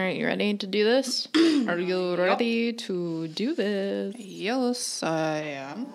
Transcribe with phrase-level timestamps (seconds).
[0.00, 1.28] right, you ready to do this?
[1.68, 4.14] Are you ready to do this?
[4.16, 5.86] Yes, I am.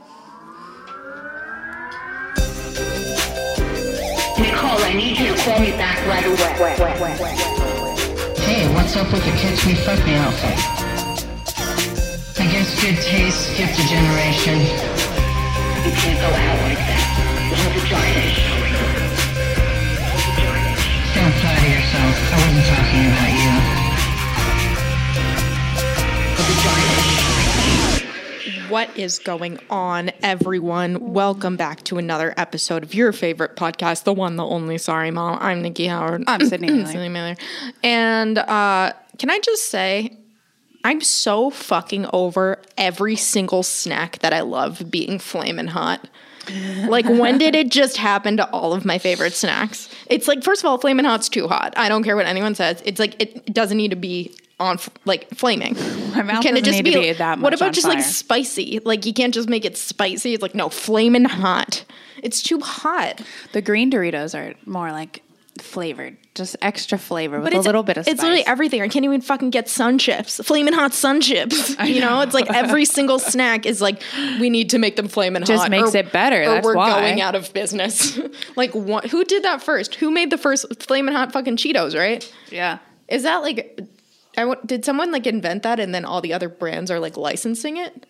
[4.40, 6.42] Nicole, I need you to call me back right away.
[8.44, 10.58] Hey, what's up with the catch me fuck me outfit?
[12.42, 14.60] I guess good taste, gift of generation.
[15.86, 17.08] You can't go out like that.
[17.50, 18.74] The whole vagina is showing.
[21.14, 22.16] Don't flatter yourself.
[22.26, 23.53] I wasn't talking about you.
[28.74, 31.14] What is going on, everyone?
[31.14, 34.80] Welcome back to another episode of your favorite podcast, the one, the only.
[34.80, 35.38] Sorry, Mom.
[35.40, 36.24] I'm Nikki Howard.
[36.26, 36.88] I'm Sydney Miller.
[36.88, 37.36] Sydney Miller.
[37.84, 40.18] And uh, can I just say,
[40.84, 46.10] I'm so fucking over every single snack that I love being flaming hot.
[46.88, 49.88] Like, when did it just happen to all of my favorite snacks?
[50.08, 51.76] It's like, first of all, flaming hot's too hot.
[51.78, 52.82] I don't care what anyone says.
[52.86, 55.76] It's like, it doesn't need to be on, like, flaming.
[56.16, 58.80] My mouth doesn't need to be that much What about just like spicy?
[58.84, 60.34] Like, you can't just make it spicy.
[60.34, 61.86] It's like, no, flaming hot.
[62.22, 63.22] It's too hot.
[63.52, 65.24] The green Doritos are more like
[65.60, 68.14] flavored, just extra flavor with But a little bit of spice.
[68.14, 68.82] It's literally everything.
[68.82, 71.76] I can't even fucking get sun chips, flaming hot sun chips.
[71.84, 74.02] You know, it's like every single snack is like
[74.40, 75.48] we need to make them flaming hot.
[75.48, 77.02] Just makes it better, Or that's we're why.
[77.02, 78.18] going out of business.
[78.56, 79.96] like, what, who did that first?
[79.96, 81.96] Who made the first flaming hot fucking Cheetos?
[81.98, 82.32] Right?
[82.50, 82.80] yeah.
[83.10, 83.80] Is that like?
[84.38, 87.18] I wa- did someone like invent that and then all the other brands are like
[87.18, 88.06] licensing it?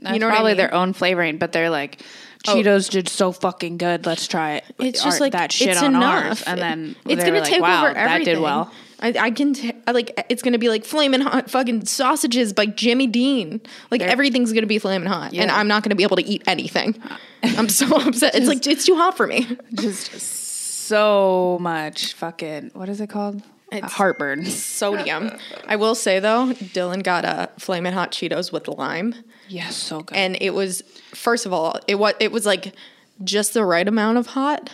[0.00, 0.56] That's know what I probably mean?
[0.58, 2.02] their own flavoring, but they're like,
[2.46, 2.56] Oh.
[2.56, 4.04] Cheetos did so fucking good.
[4.04, 4.64] Let's try it.
[4.78, 6.24] It's just like that shit it's on enough.
[6.24, 8.24] ours, and then it's gonna were take wow, over everything.
[8.24, 8.70] that did well.
[9.00, 12.66] I, I can t- I like it's gonna be like flaming hot fucking sausages by
[12.66, 13.62] Jimmy Dean.
[13.90, 17.00] Like everything's gonna be flaming hot, and I'm not gonna be able to eat anything.
[17.42, 18.34] I'm so upset.
[18.34, 19.56] It's like it's too hot for me.
[19.72, 23.42] Just so much fucking what is it called?
[23.78, 24.44] It's- Heartburn.
[24.46, 25.30] Sodium.
[25.68, 29.14] I will say though, Dylan got uh, a flaming hot Cheetos with lime,
[29.48, 30.16] Yes, so good.
[30.16, 30.82] and it was
[31.14, 32.74] first of all it was it was like
[33.22, 34.70] just the right amount of hot,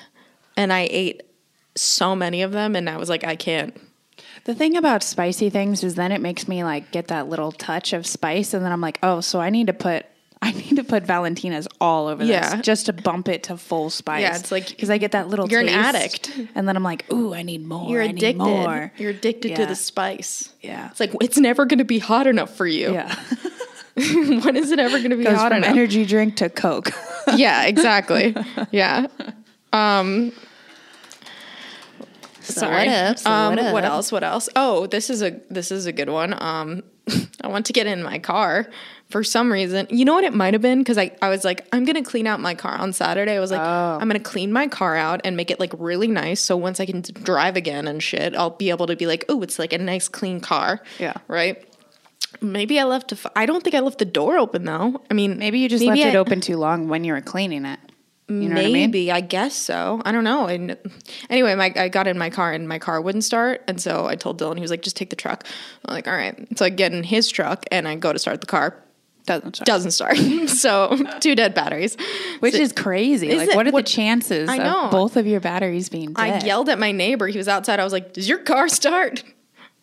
[0.56, 1.22] and I ate
[1.76, 3.78] so many of them, and I was like, I can't.
[4.44, 7.92] The thing about spicy things is then it makes me like get that little touch
[7.92, 10.06] of spice, and then I'm like, oh, so I need to put.
[10.42, 12.56] I need to put Valentina's all over Yeah.
[12.56, 14.22] this just to bump it to full spice.
[14.22, 15.48] Yeah, it's like- because I get that little.
[15.50, 16.30] You're an addict.
[16.54, 17.90] and then I'm like, ooh, I need more.
[17.90, 18.38] You're I need addicted.
[18.38, 18.90] more.
[18.96, 20.48] You're addicted to the spice.
[20.62, 20.88] Yeah.
[20.90, 22.92] It's like it's never going to be hot enough for you.
[22.94, 23.14] Yeah,
[23.96, 25.70] when is it ever going to be goes hot from enough?
[25.70, 26.90] energy drink to Coke.
[27.36, 28.34] yeah, exactly.
[28.70, 29.06] yeah.
[29.74, 30.32] Um
[32.40, 32.86] Sorry.
[32.86, 33.18] what up?
[33.18, 34.10] So um, what what else?
[34.10, 34.48] What else?
[34.56, 36.34] Oh, this is a this is a good one.
[36.42, 36.82] Um,
[37.42, 38.68] I want to get in my car
[39.10, 39.87] for some reason.
[39.91, 42.26] You know what it might have been because I, I was like I'm gonna clean
[42.26, 43.37] out my car on Saturday.
[43.37, 43.98] I was like Oh.
[44.00, 46.41] I'm gonna clean my car out and make it like really nice.
[46.41, 49.43] So once I can drive again and shit, I'll be able to be like, oh,
[49.43, 50.81] it's like a nice clean car.
[50.98, 51.15] Yeah.
[51.28, 51.66] Right.
[52.41, 53.12] Maybe I left.
[53.12, 55.03] A f- I don't think I left the door open though.
[55.10, 57.65] I mean, Maybe you just left I- it open too long when you were cleaning
[57.65, 57.81] it.
[58.28, 59.10] You know Maybe what I mean?
[59.10, 60.00] I, guess so.
[60.04, 60.47] I don't know.
[60.47, 60.77] And
[61.28, 64.15] anyway, my, I got in my car and my car wouldn't start, and so I
[64.15, 65.42] told Dylan he was like, "Just take the truck."
[65.84, 68.41] I'm like, "All right." So I get in his truck and I go to start
[68.41, 68.77] the car.
[69.26, 69.66] Doesn't start.
[69.66, 70.16] Doesn't start.
[70.48, 71.97] so two dead batteries.
[72.41, 73.28] Which So is crazy.
[73.28, 73.56] Is like, it?
[73.56, 74.84] what are What- the chances I know.
[74.86, 76.42] of both of your batteries being dead?
[76.42, 77.26] I yelled at my neighbor.
[77.28, 77.80] He was outside.
[77.80, 79.22] I was like, "Does your car start?"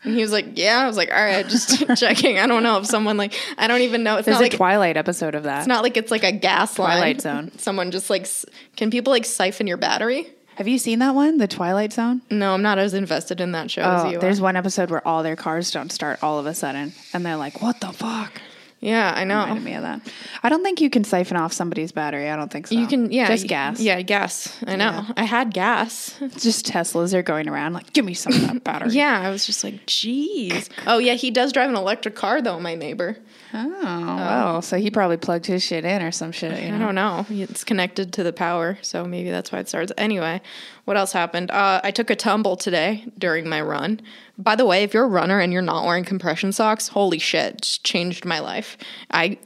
[0.04, 2.78] And he was like, "Yeah." I was like, "All right, just checking." I don't know
[2.78, 4.14] if someone like I don't even know.
[4.16, 5.60] If it's There's not a like Twilight episode of that.
[5.60, 6.98] it's not like it's like a gas line.
[6.98, 7.52] Twilight Zone.
[7.58, 8.28] Someone just like
[8.76, 10.28] can people like siphon your battery?
[10.56, 12.22] Have you seen that one, The Twilight Zone?
[12.32, 14.20] No, I'm not as invested in that show as Oh, you.
[14.20, 14.44] there's are.
[14.44, 17.62] one episode where all their cars don't start all of a sudden, and they're like,
[17.62, 18.42] "What the fuck?"
[18.80, 19.40] Yeah, I know.
[19.42, 20.02] Reminded me of that.
[20.44, 22.30] I don't think you can siphon off somebody's battery.
[22.30, 22.76] I don't think so.
[22.76, 23.80] You can, yeah, just gas.
[23.80, 24.56] Yeah, gas.
[24.68, 24.92] I know.
[24.92, 25.14] Yeah.
[25.18, 26.16] I had gas.
[26.38, 29.46] just Teslas are going around like, "Give me some of that battery." Yeah, I was
[29.48, 30.70] just like, jeez.
[30.86, 32.60] Oh yeah, he does drive an electric car though.
[32.60, 33.18] My neighbor.
[33.54, 36.62] Oh, well, so he probably plugged his shit in or some shit.
[36.62, 36.76] You know?
[36.76, 37.26] I don't know.
[37.30, 39.92] It's connected to the power, so maybe that's why it starts.
[39.98, 40.42] Anyway,
[40.86, 41.52] what else happened?
[41.52, 44.02] Uh, I took a tumble today during my run.
[44.38, 47.62] By the way, if you're a runner and you're not wearing compression socks, holy shit,
[47.62, 48.78] just changed my life.
[49.12, 49.38] I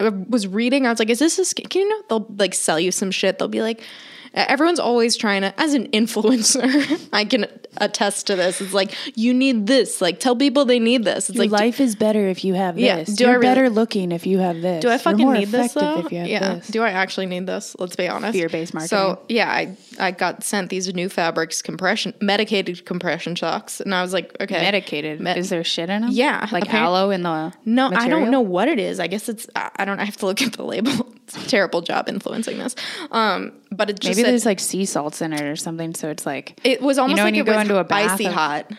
[0.00, 0.86] was reading.
[0.86, 1.68] I was like, is this a scam?
[1.68, 3.38] Can you know they'll like sell you some shit?
[3.38, 3.82] They'll be like.
[4.32, 7.46] Everyone's always trying to, as an influencer, I can
[7.78, 8.60] attest to this.
[8.60, 10.00] It's like, you need this.
[10.00, 11.28] Like, tell people they need this.
[11.30, 13.14] It's Your like, do- life is better if you have Yeah, this.
[13.16, 14.82] do I You're really- better looking if you have this.
[14.82, 15.98] Do I fucking need this though?
[16.00, 16.54] If you have yeah.
[16.54, 16.68] this.
[16.68, 17.74] Do I actually need this?
[17.78, 18.32] Let's be honest.
[18.32, 18.88] Fear-based marketing.
[18.96, 24.02] So yeah, I I got sent these new fabrics compression medicated compression socks, and I
[24.02, 25.20] was like, okay, Medicated.
[25.20, 26.10] Med- is there shit in them?
[26.12, 29.00] Yeah, like apparent- aloe in the No, I don't know what it is.
[29.00, 29.98] I guess it's I I don't.
[30.00, 31.12] I have to look at the label.
[31.48, 32.74] Terrible job influencing this.
[33.10, 36.08] Um, but it just Maybe said- there's like sea salts in it or something, so
[36.10, 38.12] it's like it was almost know like when you it go was into a bath
[38.12, 38.70] icy of- hot.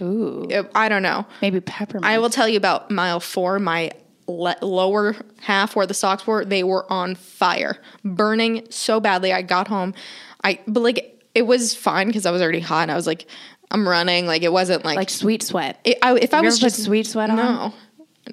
[0.00, 0.46] Ooh.
[0.50, 1.26] It- I don't know.
[1.40, 2.04] Maybe peppermint.
[2.06, 3.58] I will tell you about mile four.
[3.58, 3.90] My
[4.26, 9.32] le- lower half where the socks were, they were on fire, burning so badly.
[9.32, 9.94] I got home,
[10.42, 12.82] I but like it was fine because I was already hot.
[12.82, 13.26] And I was like,
[13.70, 14.26] I'm running.
[14.26, 15.78] Like it wasn't like, like sweet sweat.
[15.84, 17.36] it, I, if I you was put just sweet sweat on?
[17.36, 17.74] No,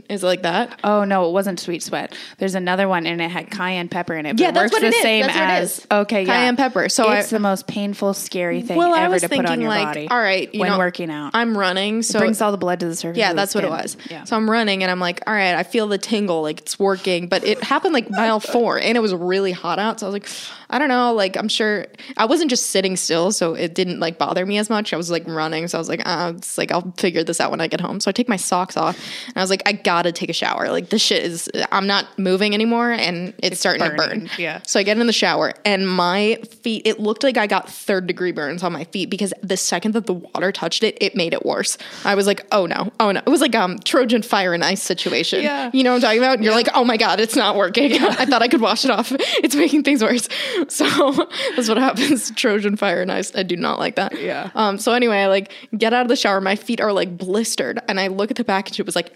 [0.07, 0.80] is it like that?
[0.83, 2.15] Oh no, it wasn't sweet sweat.
[2.38, 4.33] There's another one and it had cayenne pepper in it.
[4.33, 5.01] But Yeah, it that's works what the it is.
[5.01, 5.88] same That's what it as is.
[5.91, 6.33] okay, yeah.
[6.33, 6.89] Cayenne pepper.
[6.89, 9.45] So it's I- the most painful, scary thing Well, I ever was to put on
[9.45, 10.07] thinking your like, body.
[10.09, 12.80] all right, you when know, working out, I'm running, so it brings all the blood
[12.81, 13.18] to the surface.
[13.18, 13.97] Yeah, that's what it was.
[14.12, 14.25] Yeah.
[14.25, 17.27] So I'm running and I'm like, all right, I feel the tingle, like it's working.
[17.27, 20.00] But it happened like mile four and it was really hot out.
[20.00, 20.30] So I was like,
[20.71, 24.19] I don't know, like I'm sure I wasn't just sitting still, so it didn't like
[24.19, 24.94] bother me as much.
[24.94, 27.50] I was like running, so I was like, ah, it's like I'll figure this out
[27.50, 28.00] when I get home.
[28.00, 28.95] So I take my socks off
[29.30, 30.70] and I was like, I gotta take a shower.
[30.70, 34.30] Like this shit is I'm not moving anymore and it's, starting to burn.
[34.38, 34.62] yeah.
[34.66, 38.08] So I get in the shower and my feet, it looked like I got third
[38.08, 41.34] degree burns on my feet because the second that the water touched it, it made
[41.34, 41.78] it worse.
[42.06, 43.20] I was like, oh no, oh no.
[43.26, 45.42] It was like um Trojan fire and ice situation.
[45.44, 45.70] Yeah.
[45.74, 46.36] You know what I'm talking about?
[46.36, 47.94] And You're like, oh my God, it's not working.
[48.02, 49.12] I thought I could wash it off.
[49.42, 50.28] It's making things worse.
[50.70, 51.12] So
[51.56, 52.32] that's what happens.
[52.32, 53.34] Trojan fire and ice.
[53.36, 54.20] I do not like that.
[54.20, 54.50] Yeah.
[54.54, 56.42] Um, so anyway, I like get out of the shower.
[56.42, 57.80] My feet are like blistered.
[57.88, 58.80] And I look at the package.
[58.80, 59.14] It was like,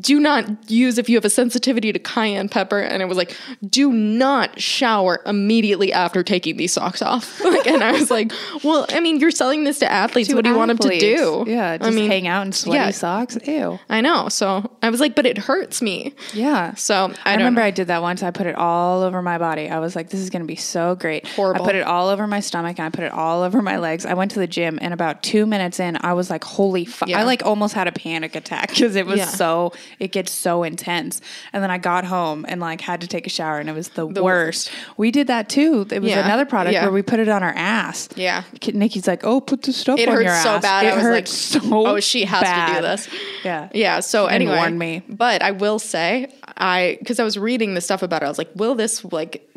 [0.00, 3.36] do not use if you have a sensitivity to cayenne pepper and it was like
[3.68, 8.32] do not shower immediately after taking these socks off like, and i was like
[8.62, 10.98] well i mean you're selling this to athletes To what do you want them to
[10.98, 12.90] do Yeah, just i mean hang out in sweaty yeah.
[12.90, 13.36] socks.
[13.46, 13.78] Ew.
[13.88, 16.74] i know so i was like but it hurts me Yeah.
[16.74, 17.66] so i, I, remember know.
[17.66, 18.22] I did that once.
[18.22, 19.68] I put it all over my body.
[19.68, 21.26] I was like, this is going to be so great.
[21.26, 21.62] Horrible.
[21.62, 24.04] I put it all over my stomach and I put it all over my legs.
[24.06, 27.08] I went to the gym and about two minutes in, I was like, holy fuck.
[27.08, 27.20] Yeah.
[27.20, 29.24] I like almost had a panic attack because it was Yeah.
[29.26, 31.20] so, it gets so intense.
[31.52, 33.88] And then I got home and like had to take a shower and it was
[33.90, 34.20] the, worst.
[34.22, 34.70] worst.
[34.96, 35.86] We did that too.
[35.90, 36.24] It was Yeah.
[36.24, 36.82] another product Yeah.
[36.84, 38.08] where we put it on our ass.
[38.16, 38.42] Yeah.
[38.72, 40.62] Nikki's like, oh, put the stuff it on hurts your so ass.
[40.62, 43.08] bad It i like so oh she has to do this
[43.44, 43.68] Yeah.
[43.72, 45.02] yeah so And anyway warn me.
[45.08, 48.38] but i will say i because i was reading the stuff about it i was
[48.38, 49.48] like will this like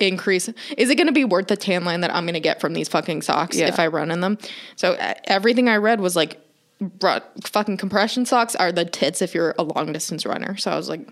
[0.00, 2.60] increase is it going to be worth the tan line that i'm going to get
[2.60, 3.68] from these fucking socks Yeah.
[3.68, 4.38] if i run in them
[4.76, 6.40] so everything i read was like
[6.80, 10.76] bro, fucking compression socks are the tits if you're a long distance runner so i
[10.76, 11.08] was like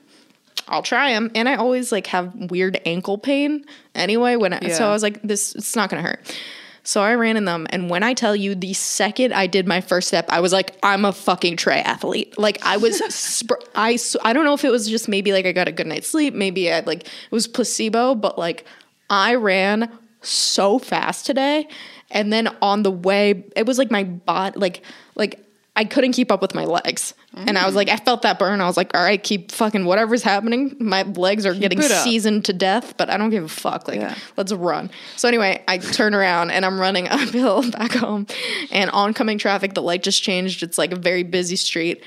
[0.69, 3.64] I'll try them, and I always like have weird ankle pain
[3.94, 4.37] anyway.
[4.37, 6.38] When I, so I was like, this it's not gonna hurt.
[6.85, 9.81] So I ran in them, and when I tell you, the second I did my
[9.81, 12.38] first step, I was like, I'm a fucking triathlete.
[12.38, 15.53] Like I was, sp- I I don't know if it was just maybe like I
[15.53, 18.65] got a good night's sleep, maybe I like it was placebo, but like
[19.11, 19.91] I ran
[20.23, 21.69] so fast today,
[22.11, 24.82] and then on the way, it was like my bot, like
[25.15, 25.41] like.
[25.74, 27.14] I couldn't keep up with my legs.
[27.34, 28.60] And I was like, I felt that burn.
[28.60, 30.76] I was like, all right, keep fucking whatever's happening.
[30.78, 33.88] My legs are getting seasoned to death, but I don't give a fuck.
[33.88, 34.14] Like, Yeah.
[34.36, 34.90] let's run.
[35.16, 38.26] So anyway, I turn around and I'm running uphill back home,
[38.70, 39.72] and oncoming traffic.
[39.72, 40.62] The light just changed.
[40.62, 42.04] It's like a very busy street.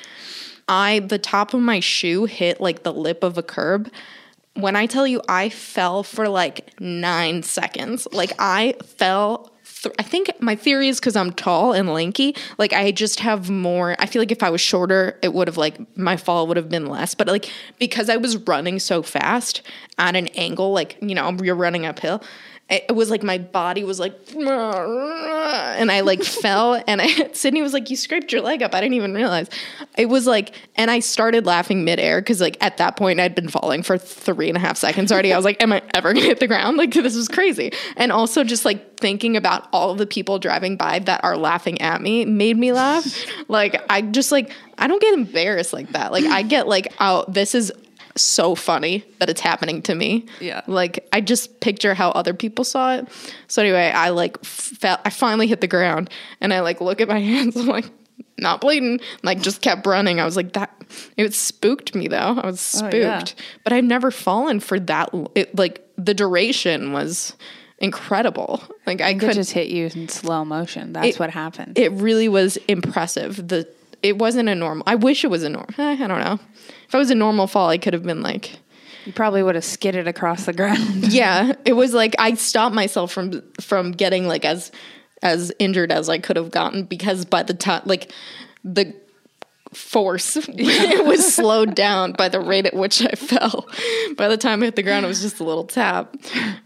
[0.68, 3.92] I the top of my shoe hit like the lip of a curb.
[4.54, 8.08] When I tell you, I fell for like nine seconds.
[8.12, 9.52] Like I fell.
[9.86, 12.36] Th- I think my theory is because I'm tall and lanky.
[12.58, 13.96] Like I just have more.
[14.00, 16.70] I feel like if I was shorter, it would have like my fall would have
[16.70, 17.14] been less.
[17.14, 19.62] But like because I was running so fast
[20.00, 22.24] at an angle, like you know you're running uphill
[22.68, 27.74] it was like my body was like and i like fell and I, sydney was
[27.74, 28.74] like you scraped your leg up.
[28.74, 29.50] I didn't even realize.
[29.98, 33.50] It was like and i started laughing midair because like at that point i'd been
[33.50, 35.32] falling for three and a half seconds already.
[35.32, 36.78] I was like am i ever gonna hit the ground?
[36.78, 37.72] Like this is crazy.
[37.98, 42.02] And also just like thinking about all the people driving by that are laughing at
[42.02, 43.06] me made me laugh.
[43.48, 46.12] Like i just like i don't get embarrassed like that.
[46.12, 47.72] Like i get like oh this is
[48.18, 50.26] so funny that it's happening to me.
[50.40, 50.62] Yeah.
[50.68, 53.08] Like I just picture how other people saw it.
[53.48, 56.10] So anyway, I like fell I finally hit the ground
[56.42, 57.90] and I like look at my hands I'm like
[58.38, 59.00] not bleeding.
[59.24, 60.20] Like just kept running.
[60.20, 60.72] I was like that
[61.18, 62.40] it spooked me though.
[62.42, 62.94] I was spooked.
[62.94, 63.24] Oh, yeah.
[63.64, 67.36] But I've never fallen for that it like the duration was
[67.80, 68.64] incredible.
[68.86, 70.94] Like I It could just hit you in slow motion.
[70.94, 71.78] That's It- what happened.
[71.78, 73.48] it really was impressive.
[73.48, 73.68] The
[74.06, 74.84] it wasn't a normal.
[74.88, 75.74] I wish it was a normal.
[75.78, 76.40] I don't know.
[76.88, 78.52] If I was a normal fall, I could have been like,
[79.06, 81.08] you probably would have skidded across the ground.
[81.12, 81.54] yeah.
[81.66, 84.72] It was like I stopped myself from from getting like as
[85.22, 88.12] as injured as I could have gotten because by the time like
[88.64, 88.96] the
[89.74, 93.68] force it was slowed down by the rate at which I fell.
[94.18, 96.16] By the time I hit the ground, it was just a little tap.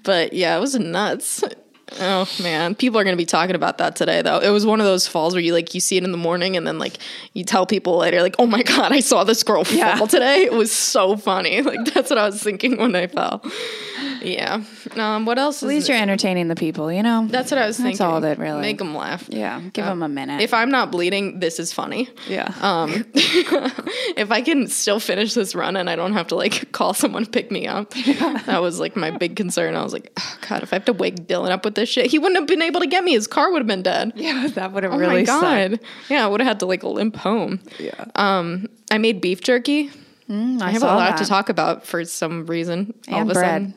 [0.04, 1.44] But yeah, it was nuts.
[2.00, 4.40] Oh man, people are gonna be talking about that today though.
[4.40, 6.56] It was one of those falls where you like you see it in the morning
[6.58, 6.98] and then like
[7.34, 9.96] you tell people later like, oh my god, I saw this girl fall Yeah.
[10.06, 10.44] today.
[10.44, 11.62] It was so funny.
[11.70, 13.44] Like that's what I was thinking when I fell.
[14.22, 14.64] yeah.
[14.96, 15.62] Um, what else?
[15.62, 17.28] At least you're entertaining the people, you know?
[17.30, 17.92] That's what I was thinking.
[17.94, 18.62] That's all that really.
[18.62, 19.26] make them laugh.
[19.30, 20.42] yeah, give them a minute.
[20.42, 22.10] If I'm not bleeding, this is funny.
[22.28, 22.54] yeah.
[22.62, 26.94] Um, if I can still finish this run and I don't have to like call
[26.94, 27.92] someone to pick me up,
[28.46, 29.76] that was like my big concern.
[29.76, 32.08] I was like, oh, God, if I have to wake Dylan up with this shit,
[32.08, 33.14] he wouldn't have been able to get me.
[33.14, 34.14] His car would have been dead.
[34.16, 35.72] yeah, that would have Oh really my God.
[35.72, 35.84] sucked.
[36.10, 37.60] Yeah, I would have had to like limp home.
[37.80, 38.06] Yeah.
[38.16, 39.90] Um, I made beef jerky.
[40.30, 42.94] Mm, I have a lot to talk about for some reason.
[43.08, 43.50] all And of a bread.
[43.52, 43.74] sudden.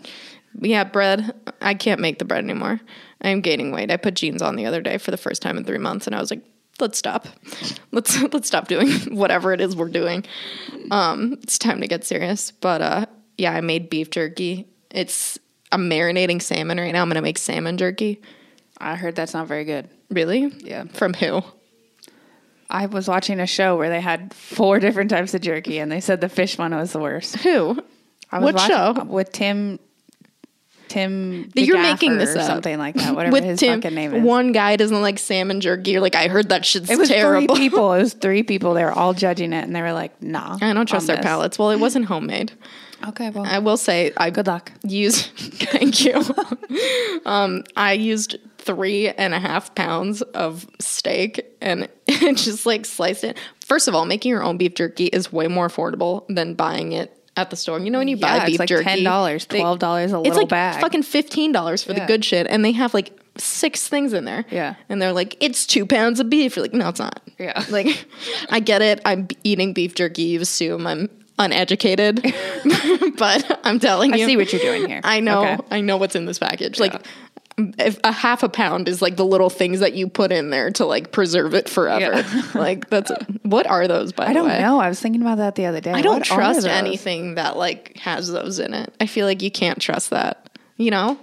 [0.61, 1.33] Yeah, bread.
[1.63, 2.79] I can't make the bread anymore.
[3.23, 3.91] I'm gaining weight.
[3.91, 6.15] I put jeans on the other day for the first time in three months, and
[6.15, 6.43] I was like,
[6.79, 7.27] "Let's stop.
[7.93, 10.25] Let's let's stop doing whatever it is we're doing.
[10.91, 13.07] Um, it's time to get serious." But uh,
[13.39, 14.67] yeah, I made beef jerky.
[14.91, 15.39] It's
[15.73, 17.03] I'm marinating salmon right now.
[17.03, 18.21] I'm gonna make salmon jerky.
[18.79, 19.89] I heard that's not very good.
[20.11, 20.53] Really?
[20.59, 20.85] Yeah.
[20.93, 21.43] From who?
[22.71, 26.01] I was watching a show where they had four different types of jerky, and they
[26.01, 27.37] said the fish one was the worst.
[27.37, 27.79] Who?
[28.31, 29.05] I was What watching- show?
[29.05, 29.79] with Tim?
[30.89, 32.43] Tim, You're making this up.
[32.47, 33.15] something like that.
[33.15, 34.23] Whatever With his Tim, fucking name is.
[34.23, 35.93] one guy doesn't like salmon jerky.
[35.93, 37.55] You're like, I heard that shit's it was terrible.
[37.57, 37.95] three people.
[37.95, 38.75] It was three people.
[38.75, 41.25] They were all judging it, and they were like, "Nah, I don't trust their this.
[41.25, 41.59] palates.
[41.59, 42.53] Well, it wasn't homemade.
[43.09, 44.73] Okay, well, I will say I good luck.
[44.87, 46.23] use thank you.
[47.27, 53.39] um, I used three and a half pounds of steak and just like sliced it.
[53.67, 57.17] First of all, making your own beef jerky is way more affordable than buying it
[57.37, 57.79] at the store.
[57.81, 60.37] You know when you Yeah, buy it's beef like jerky, $10, $12 a It's little
[60.37, 60.81] like bag.
[60.81, 64.45] fucking fifteen dollars for the good shit, and they have like six things in there.
[64.51, 64.75] Yeah.
[64.91, 66.55] and they're like, it's two pounds of beef.
[66.55, 67.21] You're like, no, it's not.
[67.39, 67.65] Yeah.
[67.71, 68.07] like
[68.51, 69.01] I get it.
[69.07, 70.23] I'm eating beef jerky.
[70.25, 72.23] You assume I'm uneducated,
[73.19, 74.25] but I'm telling you.
[74.25, 75.01] I see what you're doing here.
[75.05, 75.45] I know.
[75.45, 75.59] Okay.
[75.71, 76.79] I know what's in this package.
[76.79, 77.05] Like
[77.59, 80.71] if a half a pound is like the little things that you put in there
[80.73, 82.21] to like preserve it forever.
[82.21, 82.43] Yeah.
[82.55, 83.13] like that's
[83.43, 84.61] what are those by I don't way?
[84.61, 84.81] know.
[84.81, 85.93] I was thinking about that the other day.
[85.93, 88.95] I don't What trust anything that like has those in it.
[89.01, 90.59] I feel like you can't trust that.
[90.77, 91.19] You know?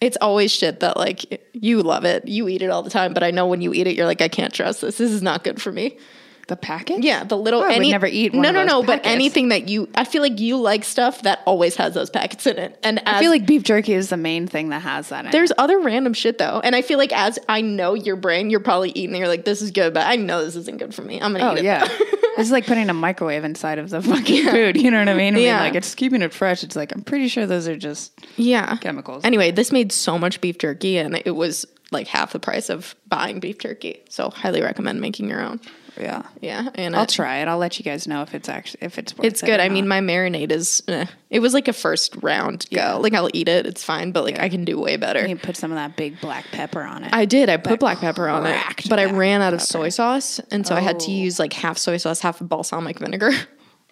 [0.00, 2.26] It's always shit that like you love it.
[2.26, 4.20] You eat it all the time, but I know when you eat it you're like
[4.20, 4.98] I can't trust this.
[4.98, 5.98] This is not good for me.
[6.46, 7.02] The package?
[7.04, 9.48] Yeah, the little Oh, I would any never eat one No, no, no, but anything
[9.48, 12.78] that you I feel like you like stuff that always has those packets in it.
[12.82, 15.30] And as I feel like beef jerky is the main thing that has that in
[15.30, 15.58] There's it.
[15.58, 18.90] other random shit though, and I feel like as I know your brain, you're probably
[18.90, 19.10] eating.
[19.10, 21.20] and You're like, this is good, but I know this isn't good for me.
[21.20, 21.64] I'm gonna Oh eat it.
[21.64, 21.88] yeah,
[22.38, 24.76] it's like putting a microwave inside of the fucking food.
[24.76, 25.34] You know what I mean?
[25.34, 25.60] I mean, Yeah.
[25.60, 26.62] like it's keeping it fresh.
[26.62, 28.76] It's like I'm pretty sure those are just yeah.
[28.76, 29.24] chemicals.
[29.24, 32.94] Anyway, this made so much beef jerky, and it was like half the price of
[33.08, 34.02] buying beef jerky.
[34.10, 35.60] So highly recommend making your own.
[35.98, 36.24] yeah.
[36.42, 37.48] Yeah, and I'll it- try it.
[37.48, 39.60] I'll let you guys know if it's actually if it's worth It's good.
[39.60, 40.82] or I mean, my marinade is.
[40.88, 41.06] Eh.
[41.30, 42.76] It was like a first round go.
[42.76, 42.94] Yeah.
[42.94, 43.64] Like I'll eat it.
[43.64, 45.26] It's fine, but like I can do way better.
[45.26, 47.12] you put some of that big black pepper on it.
[47.14, 47.48] I did.
[47.48, 48.60] I put black pepper on it,
[48.90, 51.14] but I ran out of soy sauce, and so I had to Oh.
[51.14, 53.30] use like half soy sauce, half balsamic vinegar.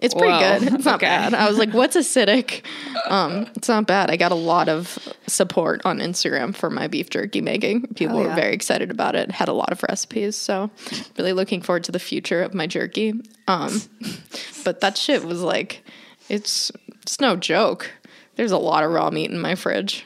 [0.02, 0.59] It's pretty Whoa.
[0.59, 0.75] good.
[0.75, 1.06] It's not Okay.
[1.06, 1.32] bad.
[1.32, 2.62] I was like, "What's acidic?"
[3.09, 4.11] Um, it's not bad.
[4.11, 7.87] I got a lot of support on Instagram for my beef jerky making.
[7.94, 9.30] People Hell were very excited about it.
[9.30, 10.71] Had a lot of recipes, so
[11.16, 13.14] really looking forward to the future of my jerky.
[13.49, 13.80] Um,
[14.64, 15.85] but that shit was like,
[16.28, 16.71] it's
[17.02, 17.90] it's no joke.
[18.37, 20.04] There's a lot of raw meat in my fridge.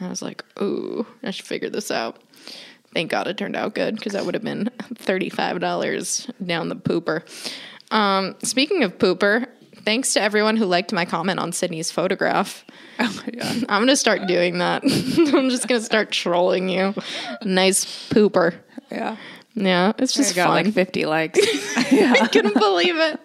[0.00, 2.20] I was like, "Ooh, I should figure this out."
[2.94, 7.22] Thank God it turned out good because that would have been $35 down the pooper.
[7.90, 9.46] Um, speaking of pooper,
[9.84, 12.64] thanks to everyone who liked my comment on Sydney's photograph.
[12.98, 13.64] oh my god.
[13.68, 14.82] I'm going to start doing that.
[15.34, 16.94] I'm just going to start trolling you.
[17.42, 18.54] Nice pooper.
[18.90, 19.16] Yeah.
[19.54, 20.64] Yeah, it's I just got fun.
[20.64, 21.38] like 50 likes.
[21.76, 23.20] I couldn't believe it.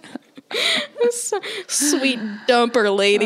[1.67, 3.25] Sweet dumper lady.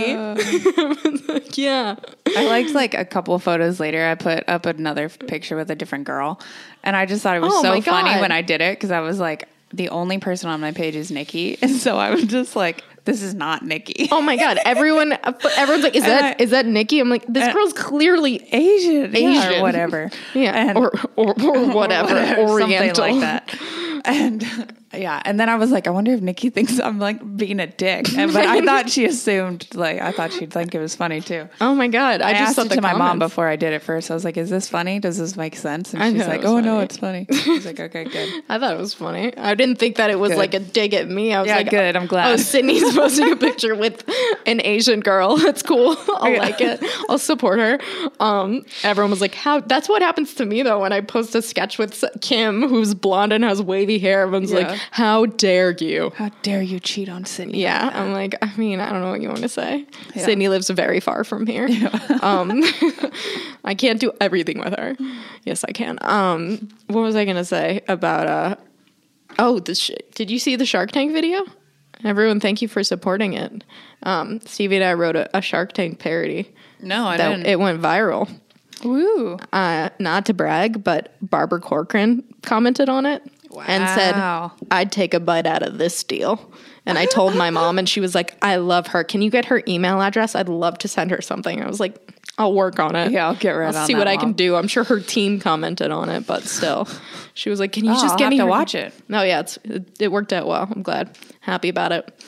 [1.62, 1.96] yeah.
[2.36, 4.06] I liked like a couple photos later.
[4.08, 6.40] I put up another picture with a different girl,
[6.84, 9.02] and I just thought it was Oh so funny when I did it because I
[9.02, 12.56] was like, the only person on my page is Nikki, and so I was just
[12.56, 14.08] like, this is not Nikki.
[14.12, 14.58] Oh my god!
[14.66, 15.18] Everyone,
[15.58, 19.12] everyone's like, "Is that I- is that Nikki?" I'm like, "This uh, girl's clearly Asian,
[19.14, 19.60] yeah, Asian.
[19.60, 20.12] or whatever.
[20.34, 23.60] yeah, And- or, or or whatever, Oriental." something like that.
[24.06, 27.60] And yeah, and then I was like, I wonder if Nikki thinks I'm like being
[27.60, 28.14] a dick.
[28.18, 31.48] And, but I thought she assumed like I thought she'd think it was funny too.
[31.62, 32.22] Oh my god!
[32.22, 34.10] I, I, just asked it to my mom before I did it first.
[34.12, 35.00] I was like, "Is this funny?
[35.00, 37.80] Does this make sense?" And I she's like, "Oh no, it's funny." I was like,
[37.80, 39.36] "Okay, good." I thought it was funny.
[39.38, 40.38] I didn't think that it was Good.
[40.38, 41.34] like a dig at me.
[41.34, 42.34] I was Yeah, like, good, I'm glad.
[42.34, 44.04] Oh, Sydney's posting a picture with
[44.46, 45.38] an Asian girl.
[45.46, 45.96] That's cool.
[46.16, 46.40] I'll Yeah.
[46.40, 46.84] like it.
[47.10, 47.80] I'll support her.
[48.20, 51.42] Um, everyone was like, "How?" That's what happens to me though when I post a
[51.42, 54.22] sketch with Kim, who's blonde and has wavy hair.
[54.22, 54.70] Everyone's Yeah.
[54.70, 57.62] like, "How dare you?" How dare you cheat on Sydney?
[57.62, 59.86] Yeah, I'm like, I mean, I don't know what you want to say.
[60.16, 60.26] Yeah.
[60.26, 61.68] Sydney lives very far from here.
[62.22, 62.64] um,
[63.64, 64.96] I can't do everything with her.
[65.44, 65.98] Yes, I can.
[66.02, 68.28] Um, what was I gonna say about?
[68.28, 68.56] Uh,
[69.40, 71.44] oh, the sh- did you see the Shark Tank video?
[72.04, 73.64] Everyone, thank you for supporting it.
[74.04, 77.46] Um, Stevie and I wrote a, a Shark Tank parody No, I that didn't.
[77.48, 78.30] it went viral.
[78.84, 79.40] Woo.
[79.54, 83.24] Uh, not to brag, but Barbara Corcoran commented on it
[83.68, 84.16] and said,
[84.72, 86.52] "I'd take a bite out of this deal."
[86.88, 89.04] And I told my mom, and she was like, "I love her.
[89.04, 90.36] Can you get her email address?
[90.36, 91.96] I'd love to send her something." I was like,
[92.38, 93.12] "I'll work on it.
[93.12, 95.90] Yeah, I'll get right I'll see what I can do." I'm sure her team commented
[95.92, 96.88] on it, but still,
[97.34, 98.94] she was like, "Can you Oh, just I'll get me to her-" watch it.
[99.10, 100.68] No, yeah, it's it, it worked out well.
[100.72, 102.24] I'm glad, happy about it.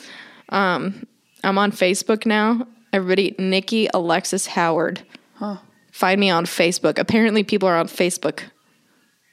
[0.48, 1.06] Um,
[1.44, 2.66] I'm on Facebook now.
[2.92, 5.02] Everybody, Nikki Alexis Howard.
[5.92, 6.98] Find me on Facebook.
[6.98, 8.40] Apparently, people are on Facebook.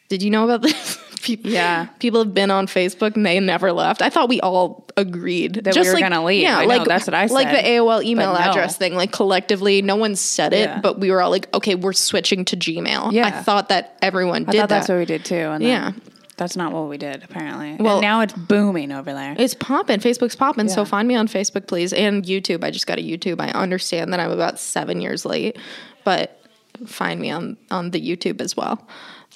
[0.10, 1.00] Did you know about this?
[1.26, 1.88] People, Yeah.
[1.98, 4.04] people have been on Facebook and they never left.
[4.04, 6.44] I thought we all agreed That we were gonna leave.
[6.44, 7.34] Yeah, I know, like that's what I said.
[7.34, 7.68] Like the.
[7.68, 8.40] AOL email no.
[8.40, 8.94] address thing.
[8.94, 10.80] Like collectively, no one said it, Yeah.
[10.82, 13.12] but we were all like, okay, we're switching to Gmail.
[13.12, 13.26] Yeah.
[13.26, 14.76] I thought that everyone I did thought that.
[14.76, 15.36] that's what we did too.
[15.36, 15.92] And then Yeah.
[16.38, 17.78] That's not what we did, apparently.
[17.80, 19.36] Well- and now it's booming over there.
[19.40, 20.02] It's popping.
[20.02, 20.68] Facebook's popping.
[20.70, 21.92] So find me on Facebook, please.
[21.92, 22.64] And YouTube.
[22.64, 23.42] I just got a YouTube.
[23.42, 25.58] I understand that I'm about seven years late,
[26.04, 26.40] but
[26.86, 28.86] find me on on the YouTube as well.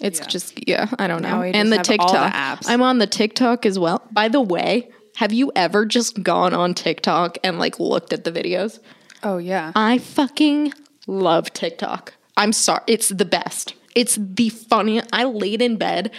[0.01, 0.25] It's Yeah.
[0.27, 1.41] just yeah, I don't know.
[1.41, 2.34] And the just have all the TikTok.
[2.62, 2.65] apps.
[2.70, 4.01] I'm on the TikTok as well.
[4.12, 8.32] By the way, have you ever just gone on TikTok and like looked at the
[8.32, 8.79] videos?
[9.22, 9.74] oh, yeah.
[9.75, 10.72] I fucking
[11.06, 12.13] love TikTok.
[12.38, 12.84] I'm sorry.
[12.88, 13.74] It's the best.
[13.96, 15.10] It's the funniest.
[15.12, 16.12] I laid in bed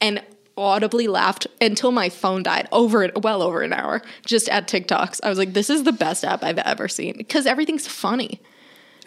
[0.00, 0.22] and
[0.56, 5.18] audibly laughed until my phone died over well over an hour just at TikToks.
[5.24, 8.40] I was like, this is the best app I've ever seen because everything's funny.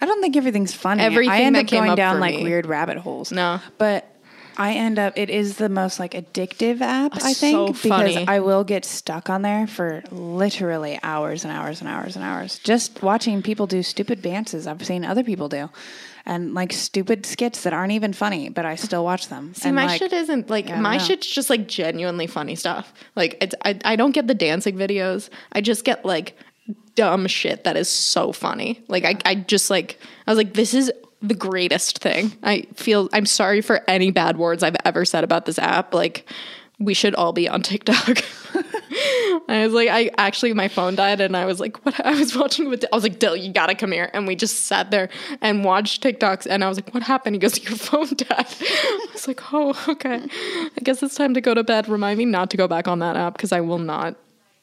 [0.02, 1.02] I don't think everything's funny.
[1.02, 2.44] Everything I end that up came going down like me.
[2.44, 3.32] weird rabbit holes.
[3.32, 3.62] No.
[3.78, 4.14] But
[4.60, 7.84] I end up it is the most like addictive app, I So think.
[7.84, 8.18] because.
[8.28, 12.58] I will get stuck on there for literally hours and hours and hours and hours.
[12.60, 15.70] Just watching people do stupid dances I've seen other people do.
[16.26, 19.54] And like stupid skits that aren't even funny, but I still watch them.
[19.54, 21.04] See, and my like, shit isn't like my know.
[21.04, 22.92] shit's just like genuinely funny stuff.
[23.16, 25.30] Like it's I, I don't get the dancing videos.
[25.54, 26.36] I just get like
[26.96, 28.84] dumb shit that is so funny.
[28.90, 32.34] Like I, I just like I was like, this is the greatest thing.
[32.44, 35.94] I feel I'm sorry for any bad words I've ever said about this app.
[35.94, 36.30] Like
[36.80, 38.24] we should all be on TikTok.
[39.50, 42.36] I was like, I actually my phone died and I was like, what I was
[42.36, 44.10] watching with I was like, Dill, you gotta come here.
[44.14, 45.10] And we just sat there
[45.42, 47.36] and watched TikToks and I was like, what happened?
[47.36, 48.30] He goes, Your phone died.
[48.30, 50.22] I was like, Oh, okay.
[50.24, 51.90] I guess it's time to go to bed.
[51.90, 54.16] Remind me not to go back on that app because I will not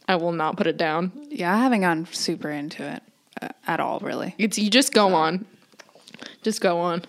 [0.06, 1.12] I will not put it down.
[1.30, 3.02] Yeah, I haven't gone super into it
[3.40, 4.34] uh, at all, really.
[4.38, 5.46] It's you just go on.
[6.44, 7.02] Just go on.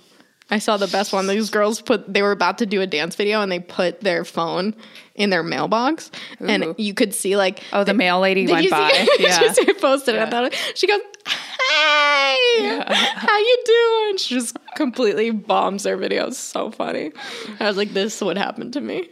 [0.50, 1.26] I saw the best one.
[1.28, 4.24] These girls put they were about to do a dance video and they put their
[4.24, 4.76] phone
[5.16, 6.46] in their mailbox Ooh.
[6.46, 8.92] and you could see like Oh, the mail lady went by.
[8.94, 9.20] it?
[9.20, 9.40] Yeah.
[9.54, 10.16] she it posted.
[10.18, 12.84] I thought she goes, "Hey,
[13.16, 16.30] how you doing?" She just completely bombs their video.
[16.30, 17.12] So funny.
[17.60, 19.10] I was like, "This would happen to me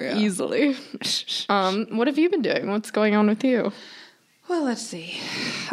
[0.00, 0.76] easily."
[1.48, 2.68] Um, what have you been doing?
[2.70, 3.72] What's going on with you?
[4.48, 5.18] Well, let's see.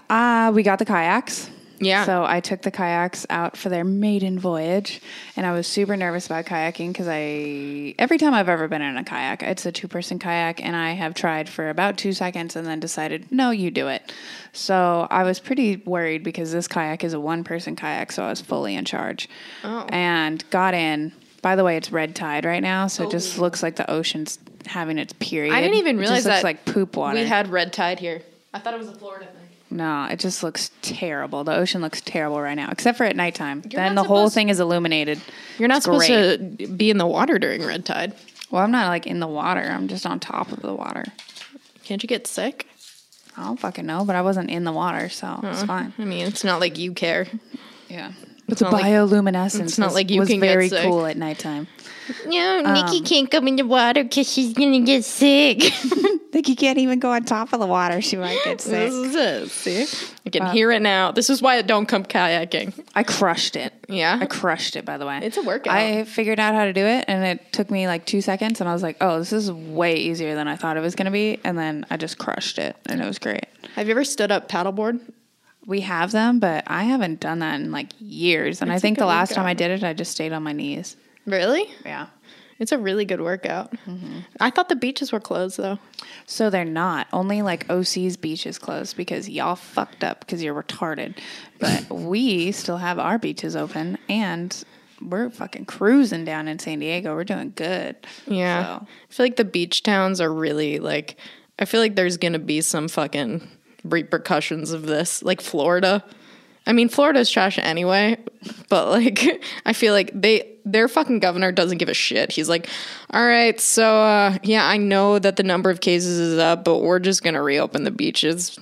[0.09, 1.49] Uh, we got the kayaks.
[1.83, 2.05] Yeah.
[2.05, 5.01] So I took the kayaks out for their maiden voyage,
[5.35, 8.97] and I was super nervous about kayaking because I every time I've ever been in
[8.97, 12.55] a kayak, it's a two person kayak, and I have tried for about two seconds
[12.55, 14.13] and then decided, no, you do it.
[14.51, 18.29] So I was pretty worried because this kayak is a one person kayak, so I
[18.29, 19.29] was fully in charge,
[19.63, 19.85] Oh.
[19.89, 21.11] and got in.
[21.41, 23.41] By the way, it's red tide right now, so it just oh.
[23.41, 25.53] looks like the ocean's having its period.
[25.53, 27.19] I didn't even It realize just looks that like poop water.
[27.19, 28.21] We had red tide here.
[28.53, 29.42] I thought it was a Florida thing.
[29.73, 31.43] No, it just looks terrible.
[31.43, 33.63] The ocean looks terrible right now, except for at nighttime.
[33.69, 35.19] You're then the whole thing is illuminated.
[35.57, 36.59] You're not It's supposed great.
[36.59, 38.13] to be in the water during red tide.
[38.51, 39.61] Well, I'm not like in the water.
[39.61, 41.05] I'm just on top of the water.
[41.83, 42.67] Can't you get sick?
[43.35, 45.91] I don't fucking know, but I wasn't in the water, so it's fine.
[45.97, 47.25] I mean, it's not like you care.
[47.89, 48.11] Yeah.
[48.47, 50.83] But the not like- bioluminescence it's not was, like you was can get very sick.
[50.83, 51.67] cool at nighttime.
[52.25, 55.63] No, Nikki um, can't come in the water because she's gonna get sick.
[56.47, 58.01] you can't even go on top of the water.
[58.01, 58.71] She might get sick.
[58.71, 59.49] This is it.
[59.49, 61.11] See, I can uh, hear it now.
[61.11, 62.73] This is why I don't come kayaking.
[62.95, 63.73] I crushed it.
[63.87, 64.17] Yeah?
[64.21, 65.19] I crushed it, by the way.
[65.23, 65.73] It's a workout.
[65.73, 68.69] I figured out how to do it, and it took me like two seconds, and
[68.69, 71.11] I was like, oh, this is way easier than I thought it was going to
[71.11, 71.39] be.
[71.43, 73.45] And then I just crushed it, and it was great.
[73.75, 74.99] Have you ever stood up paddleboard?
[75.65, 78.61] We have them, but I haven't done that in like years.
[78.61, 79.45] And I It's a think the last time.
[79.45, 80.97] I did it, I just stayed on my knees.
[81.25, 81.69] Really?
[81.85, 82.07] Yeah.
[82.59, 83.71] It's a really good workout.
[83.87, 84.19] Mm-hmm.
[84.39, 85.79] I thought the beaches were closed though.
[86.25, 87.07] So they're not.
[87.11, 91.17] Only like OC's beach is closed because y'all fucked up because you're retarded.
[91.59, 94.63] But we still have our beaches open and
[95.01, 97.15] we're fucking cruising down in San Diego.
[97.15, 97.95] We're doing good.
[98.27, 98.79] Yeah.
[98.79, 101.17] So- I feel like the beach towns are really like
[101.59, 103.47] I feel like there's gonna be some fucking
[103.83, 105.23] repercussions of this.
[105.23, 106.03] Like Florida.
[106.65, 108.17] I mean, Florida's trash anyway,
[108.69, 112.31] but like, I feel like they their fucking governor doesn't give a shit.
[112.31, 112.69] He's like,
[113.09, 116.77] all right, so uh, yeah, I know that the number of cases is up, but
[116.79, 118.57] we're just gonna reopen the beaches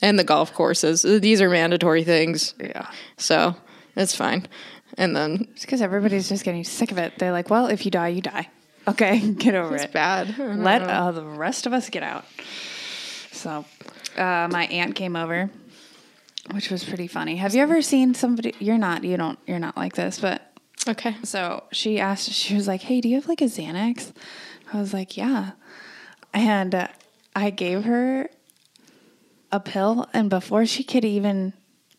[0.00, 1.02] and the golf courses.
[1.02, 2.90] These are mandatory things, Yeah.
[3.18, 3.54] so
[3.96, 4.48] it's fine.
[4.96, 7.18] And then It's because everybody's just getting sick of it.
[7.18, 8.48] They're like, well, if you die, you die.
[8.88, 9.86] Okay, get over it's it.
[9.88, 10.38] It's bad.
[10.38, 12.24] Let uh, the rest of us get out.
[13.30, 13.64] So,
[14.16, 15.50] uh, my aunt came over,
[16.52, 17.36] which was pretty funny.
[17.36, 18.54] Have you ever seen somebody?
[18.58, 19.04] You're not.
[19.04, 19.38] You don't.
[19.46, 20.52] You're not like this, but
[20.88, 21.16] Okay.
[21.22, 24.12] so she asked, she was like, Hey, do you have like a Xanax?
[24.72, 25.52] I was like, Yeah.
[26.34, 26.88] And uh,
[27.36, 28.28] I gave her
[29.50, 31.52] a pill, and before she could even,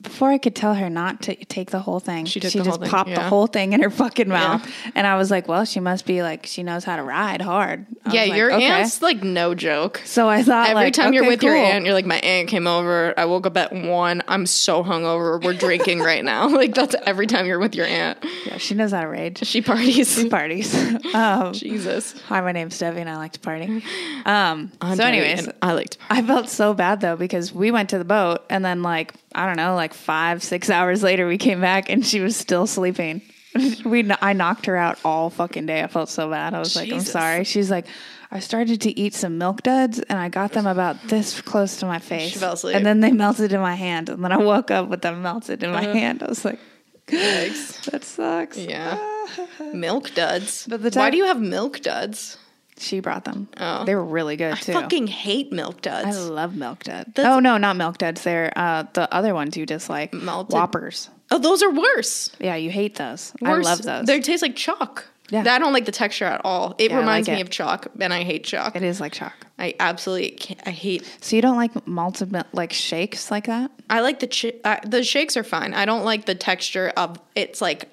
[0.04, 3.10] before I could tell her not to take the whole thing, She she just popped
[3.10, 4.70] the whole thing in her fucking mouth.
[4.96, 7.86] And I was like, Well, she must be like, she knows how to ride hard.
[8.06, 10.02] I Yeah, was like, your "Okay." aunt's like no joke.
[10.06, 12.50] So I thought, Every like, time you're okay, with your aunt, you're like, my aunt
[12.50, 13.14] came over.
[13.18, 14.22] I woke up at one.
[14.28, 15.44] I'm so hungover.
[15.44, 16.48] We're drinking right now.
[16.64, 18.20] Like that's every time you're with your aunt.
[18.46, 19.46] Yeah, she knows how to rage.
[19.46, 20.14] She parties.
[20.16, 20.74] She parties.
[21.16, 22.20] um, Jesus.
[22.28, 23.84] hi, my name's Debbie, and I like to party.
[24.26, 26.24] Um, so, anyways, I like to party.
[26.24, 29.46] I felt so bad though because we went to the boat and then like I
[29.48, 33.22] don't know like five six hours later we came back and she was still sleeping.
[33.86, 35.84] we I knocked her out all fucking day.
[35.84, 36.54] I felt so bad.
[36.54, 37.44] I was like I'm sorry.
[37.44, 37.86] She's like
[38.32, 41.86] I started to eat some milk duds and I got them about this close to
[41.86, 42.36] my face.
[42.40, 42.76] fell asleep.
[42.76, 45.62] And then they melted in my hand and then I woke up with them melted
[45.64, 45.94] in my Uh-huh.
[45.94, 46.24] hand.
[46.24, 46.60] I was like
[47.08, 47.84] Yikes.
[47.92, 48.58] that sucks.
[48.58, 48.98] Yeah.
[49.74, 50.66] milk duds.
[50.68, 52.38] But the Why do you have milk duds?
[52.78, 53.48] She brought them.
[53.58, 53.86] Oh.
[53.86, 54.72] They were really good too.
[54.74, 56.18] I fucking hate milk duds.
[56.18, 57.12] I love milk duds.
[57.20, 58.24] Oh no, not milk duds.
[58.24, 60.14] They're uh, the other ones you dislike.
[60.14, 61.10] Melted- Whoppers.
[61.32, 62.30] oh, those are worse.
[62.40, 63.34] Yeah, you hate those.
[63.42, 63.66] Worse.
[63.66, 64.06] I love those.
[64.08, 65.06] They taste like chalk.
[65.30, 65.44] Yeah.
[65.48, 66.76] I don't like the texture at all.
[66.78, 67.46] It Yeah, reminds like me it.
[67.46, 68.76] of chalk, and I hate chalk.
[68.76, 69.34] it is like chalk.
[69.58, 73.72] I absolutely can't, I hate So you don't like malted milk, like shakes like that?
[73.90, 75.74] I like the ch- uh, the shakes are fine.
[75.74, 77.90] I don't like the texture of it's like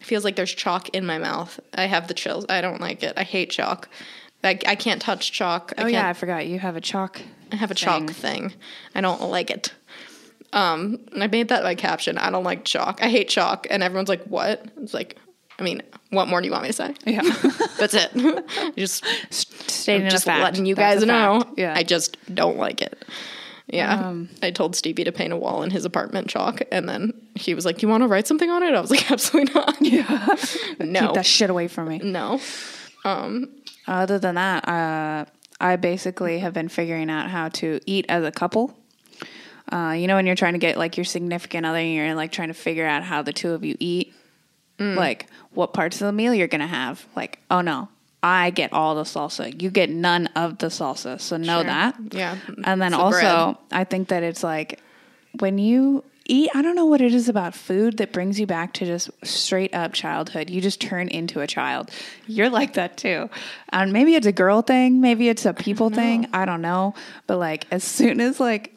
[0.00, 1.58] it feels like there's chalk in my mouth.
[1.74, 2.46] I have the chills.
[2.48, 3.14] I don't like it.
[3.16, 3.88] I hate chalk.
[4.44, 5.72] I, I can't touch chalk.
[5.76, 7.20] I Oh can't, yeah, I forgot you have a chalk.
[7.52, 8.50] I have a chalk thing.
[8.50, 8.54] thing.
[8.94, 9.72] I don't like it.
[10.52, 12.16] Um, and I made that my caption.
[12.18, 13.00] I don't like chalk.
[13.02, 13.66] I hate chalk.
[13.68, 15.18] And everyone's like, "What?" It's like,
[15.58, 16.94] I mean, what more do you want me to say?
[17.04, 17.20] Yeah,
[17.78, 18.74] That's it.
[18.76, 20.42] just stating a just fact.
[20.42, 21.44] letting you That's guys know.
[21.56, 23.04] Yeah, I just don't like it.
[23.68, 24.08] Yeah.
[24.08, 27.54] Um, I told Stevie to paint a wall in his apartment chalk, and then he
[27.54, 28.74] was like, You want to write something on it?
[28.74, 29.76] I was like, Absolutely not.
[29.82, 30.36] Yeah.
[30.80, 31.00] no.
[31.00, 31.98] keep that shit away from me.
[31.98, 32.40] no.
[33.86, 35.24] Other than that, uh,
[35.60, 38.76] I basically have been figuring out how to eat as a couple.
[39.72, 42.32] Uh, you know, when you're trying to get like your significant other, and you're like
[42.32, 44.14] trying to figure out how the two of you eat,
[44.78, 44.94] Mm.
[44.94, 47.04] like what parts of the meal you're gonna have.
[47.16, 47.88] Like, oh no,
[48.22, 49.60] I get all the salsa.
[49.62, 51.20] You get none of the salsa.
[51.20, 51.64] So know Sure.
[51.64, 51.94] that.
[52.10, 52.36] Yeah.
[52.64, 53.58] And then It's also.
[53.70, 54.80] I think that it's like
[55.38, 58.72] when you eat, I don't know what it is about food that brings you back
[58.74, 60.50] to just straight up childhood.
[60.50, 61.90] You just turn into a child.
[62.26, 63.30] You're like that too.
[63.70, 66.26] And maybe it's a girl thing, maybe it's a people thing.
[66.32, 66.94] I don't know.
[67.26, 68.72] But like as soon as like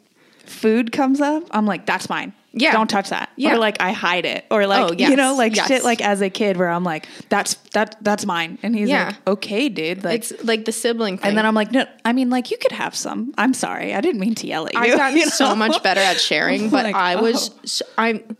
[0.46, 2.32] food comes up, I'm like, that's mine.
[2.54, 2.72] Yeah.
[2.72, 3.30] Don't touch that.
[3.36, 3.54] Yeah.
[3.54, 4.44] Or like I hide it.
[4.50, 5.68] Or like Oh, you know, like yes.
[5.68, 8.58] shit like as a kid where I'm like, that's that that's mine.
[8.62, 9.06] And he's Yeah.
[9.06, 10.04] like, Okay, dude.
[10.04, 11.28] Like It's like the sibling thing.
[11.30, 13.32] and then I'm like, no, I mean, like you could have some.
[13.38, 14.80] I'm sorry, I didn't mean to yell at you.
[14.80, 17.92] I've gotten you so much better at sharing, but Like, I was, oh.
[17.98, 18.36] I'm,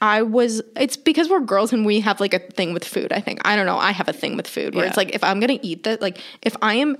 [0.00, 0.60] I was.
[0.74, 3.12] It's because we're girls and we have like a thing with food.
[3.12, 3.78] I think I don't know.
[3.78, 4.88] I have a thing with food where Yeah.
[4.88, 6.96] it's like if I'm gonna eat that, like if I am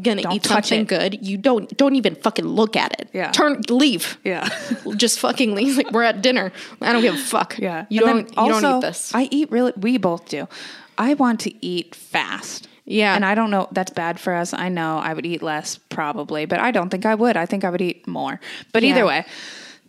[0.00, 0.88] gonna Don't eat something it.
[0.88, 3.08] good, you don't don't even fucking look at it.
[3.12, 3.30] Yeah.
[3.32, 4.18] turn leave.
[4.24, 4.48] Yeah.
[4.96, 5.76] just fucking leave.
[5.76, 6.52] Like we're at dinner.
[6.80, 7.58] I don't give a fuck.
[7.58, 7.86] Yeah.
[7.88, 8.34] you And don't.
[8.36, 9.14] then you don't eat this.
[9.14, 10.48] I eat really, we both do.
[10.98, 12.68] I want to eat fast.
[12.84, 13.14] Yeah.
[13.16, 14.54] And I don't know, that's bad for us.
[14.54, 17.36] I know I would eat less probably, but I don't think I would.
[17.36, 18.38] I think I would eat more.
[18.72, 18.90] But Yeah.
[18.90, 19.26] either way,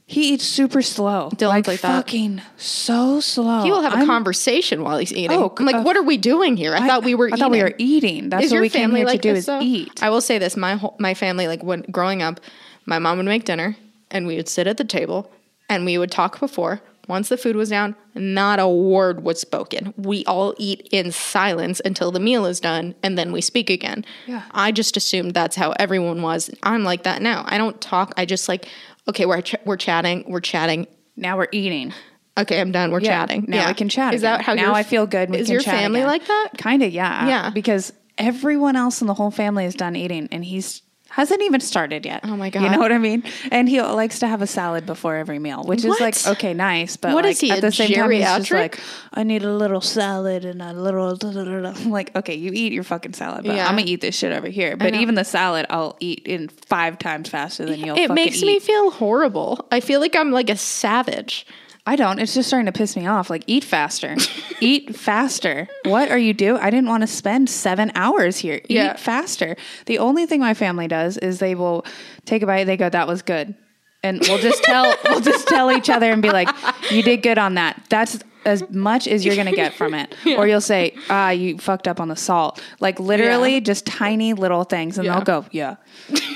[0.09, 1.29] he eats super slow.
[1.35, 1.95] Dylan's like, like that.
[1.97, 3.63] fucking so slow.
[3.63, 5.37] he will have a I'm- conversation while he's eating.
[5.37, 6.73] Oh, I'm like, uh, what are we doing here?
[6.73, 7.29] I, thought we were.
[7.31, 7.71] I thought we eating.
[7.71, 8.29] were eating.
[8.29, 9.59] That's is what we came here like to do is though?
[9.61, 10.01] eat.
[10.01, 12.39] I will say this: my whole, my family, like when growing up,
[12.85, 13.75] my mom would make dinner,
[14.09, 15.29] and we would sit at the table,
[15.67, 16.81] and we would talk before.
[17.09, 19.93] Once the food was down, not a word was spoken.
[19.97, 24.03] We all eat in silence until the meal is done, and then we speak again.
[24.25, 24.43] Yeah.
[24.51, 26.49] I just assumed that's how everyone was.
[26.63, 27.45] I'm like that now.
[27.47, 28.13] I don't talk.
[28.17, 28.67] I just like,
[29.07, 30.87] okay, we're ch- we're chatting, we're chatting.
[31.15, 31.93] now we're eating.
[32.37, 32.91] Okay, I'm done.
[32.91, 33.45] We're Yeah, chatting.
[33.47, 33.67] Now Yeah.
[33.69, 34.13] we can chat.
[34.13, 35.33] Is that how now I feel good?
[35.35, 36.07] Is your family again.
[36.07, 36.49] like that?
[36.57, 37.27] Kind of, yeah.
[37.27, 37.49] Yeah.
[37.49, 40.83] Because everyone else in the whole family is done eating, and he's
[41.17, 42.21] hasn't even started yet.
[42.23, 42.61] Oh my god!
[42.61, 43.23] You know what I mean?
[43.51, 46.95] And he likes to have a salad before every meal, which is like okay, nice.
[46.95, 48.79] But What like, is he, at the same time, he's just like,
[49.13, 51.15] I need a little salad and a little.
[51.15, 53.65] da, da, da, da." I'm like, okay, you eat your fucking salad, but Yeah.
[53.67, 54.77] I'm gonna eat this shit over here.
[54.77, 57.97] But even the salad, I'll eat in five times faster than you'll.
[57.97, 59.67] it makes me feel horrible.
[59.71, 61.47] I feel like I'm like a savage.
[61.87, 62.19] I don't.
[62.19, 63.29] It's just starting to piss me off.
[63.29, 64.17] Like, eat faster.
[64.59, 65.67] eat faster.
[65.85, 66.57] What are you do?
[66.57, 68.55] I didn't want to spend seven hours here.
[68.65, 68.95] Eat Yeah.
[68.97, 69.55] faster.
[69.85, 71.85] The only thing my family does is they will
[72.25, 72.65] take a bite.
[72.65, 73.55] They go, "That was good,"
[74.03, 76.49] and we'll just tell we'll just tell each other and be like,
[76.91, 80.13] "You did good on that." That's as much as you're gonna get from it.
[80.37, 83.59] Or you'll say, "Ah, you fucked up on the salt." Like literally, Yeah.
[83.61, 85.13] just tiny little things, and Yeah.
[85.15, 85.75] they'll go, "Yeah,"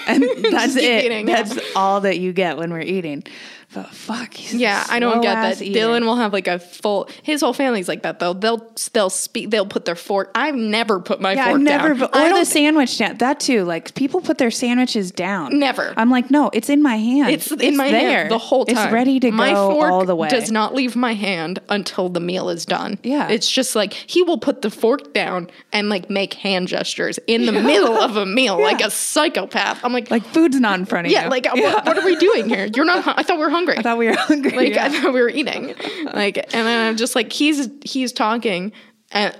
[0.07, 1.05] and that's it.
[1.05, 1.43] eating, yeah.
[1.43, 3.23] That's all that you get when we're eating.
[3.73, 5.61] But fuck, he's Yeah, I don't get that.
[5.61, 5.79] eater.
[5.79, 7.07] Dylan will have like a full.
[7.23, 8.33] His whole family's like that though.
[8.33, 9.49] They'll they'll speak.
[9.49, 10.29] They'll put their fork.
[10.35, 11.89] I've never put my Yeah, fork I've never.
[11.89, 11.99] down.
[11.99, 13.17] But, or the sandwich down.
[13.17, 13.63] That too.
[13.63, 15.57] Like people put their sandwiches down.
[15.57, 15.93] Never.
[15.95, 17.31] I'm like, no, it's in my hand.
[17.31, 18.75] It's, in my there hand the whole time.
[18.77, 20.27] It's ready to my go fork all the way.
[20.27, 22.99] Does not leave my hand until the meal is done.
[23.03, 23.29] Yeah.
[23.29, 27.45] it's just like he will put the fork down and like make hand gestures in
[27.45, 29.79] the middle of a meal like a psychopath.
[29.83, 31.17] I'm like, like food's not in front of you.
[31.17, 32.67] yeah, like What, what are we doing here?
[32.75, 33.07] You're not.
[33.17, 33.60] I thought we were hungry.
[33.69, 34.51] I thought we were hungry.
[34.51, 34.85] like yeah.
[34.85, 35.75] I thought we were eating.
[36.13, 38.71] Like, and then I'm just like he's he's talking
[39.11, 39.35] and.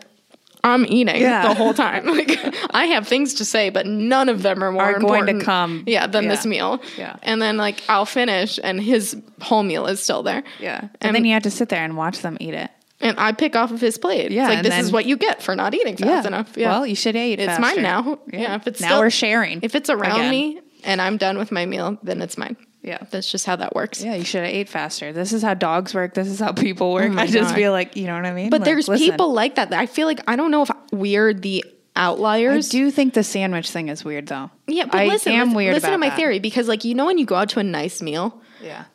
[0.63, 1.47] I'm eating Yeah.
[1.47, 2.05] the whole time.
[2.05, 2.38] Like
[2.71, 5.43] I have things to say, but none of them are more Are going to important,
[5.43, 5.84] come.
[5.88, 6.79] Yeah, than this meal.
[6.99, 7.15] Yeah.
[7.23, 10.43] And then like I'll finish, and his whole meal is still there.
[10.60, 10.81] yeah.
[10.81, 12.69] And, And, then you have to sit there and watch them eat it.
[12.99, 14.29] and I pick off of his plate.
[14.31, 16.55] Yeah, It's like this is what you get for not eating fast enough.
[16.55, 16.69] Yeah.
[16.69, 17.39] Well, you should eat.
[17.39, 17.62] it's faster.
[17.62, 18.19] mine now.
[18.31, 18.53] Yeah.
[18.53, 19.62] If it's now still- we're sharing.
[19.63, 20.29] If it's around again.
[20.29, 22.55] me and I'm done with my meal, then it's mine.
[22.83, 22.97] Yeah.
[23.11, 24.03] That's just how that works.
[24.03, 25.13] Yeah, you should have ate faster.
[25.13, 26.13] This is how dogs work.
[26.15, 27.11] This is how people oh work.
[27.13, 27.55] Oh I just God.
[27.55, 28.49] feel like you know what I mean.
[28.49, 29.71] But Like, there's listen, people like that.
[29.73, 31.63] I feel like I don't know if we're the
[31.95, 32.69] outliers.
[32.69, 34.49] I do think the sandwich thing is weird though.
[34.67, 36.15] yeah, but I listen, am listen, weird listen to my that.
[36.17, 38.85] theory because like you know when you go out to a nice meal Yeah.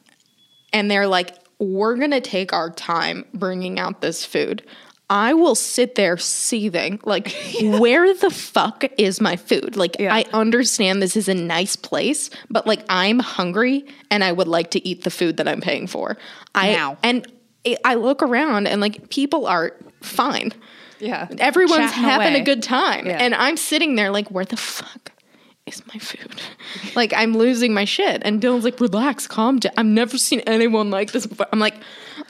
[0.72, 4.64] and they're like, we're gonna take our time bringing out this food.
[5.08, 9.76] I will sit there seething, like, where the fuck is my food?
[9.76, 10.12] Like, Yeah.
[10.14, 14.72] I understand this is a nice place, but like, I'm hungry and I would like
[14.72, 16.16] to eat the food that I'm paying for.
[16.54, 16.98] I Now.
[17.04, 17.26] and
[17.66, 20.52] I- I look around and like people are fine.
[20.98, 21.28] Yeah.
[21.38, 22.40] Everyone's Chatting having away.
[22.40, 23.18] a good time, Yeah.
[23.22, 25.12] and I'm sitting there like, where the fuck?
[25.66, 26.40] Is my food
[26.94, 28.22] like I'm losing my shit?
[28.24, 29.72] And Dylan's like, relax, calm down.
[29.76, 31.46] I've never seen anyone like this before.
[31.52, 31.74] I'm like,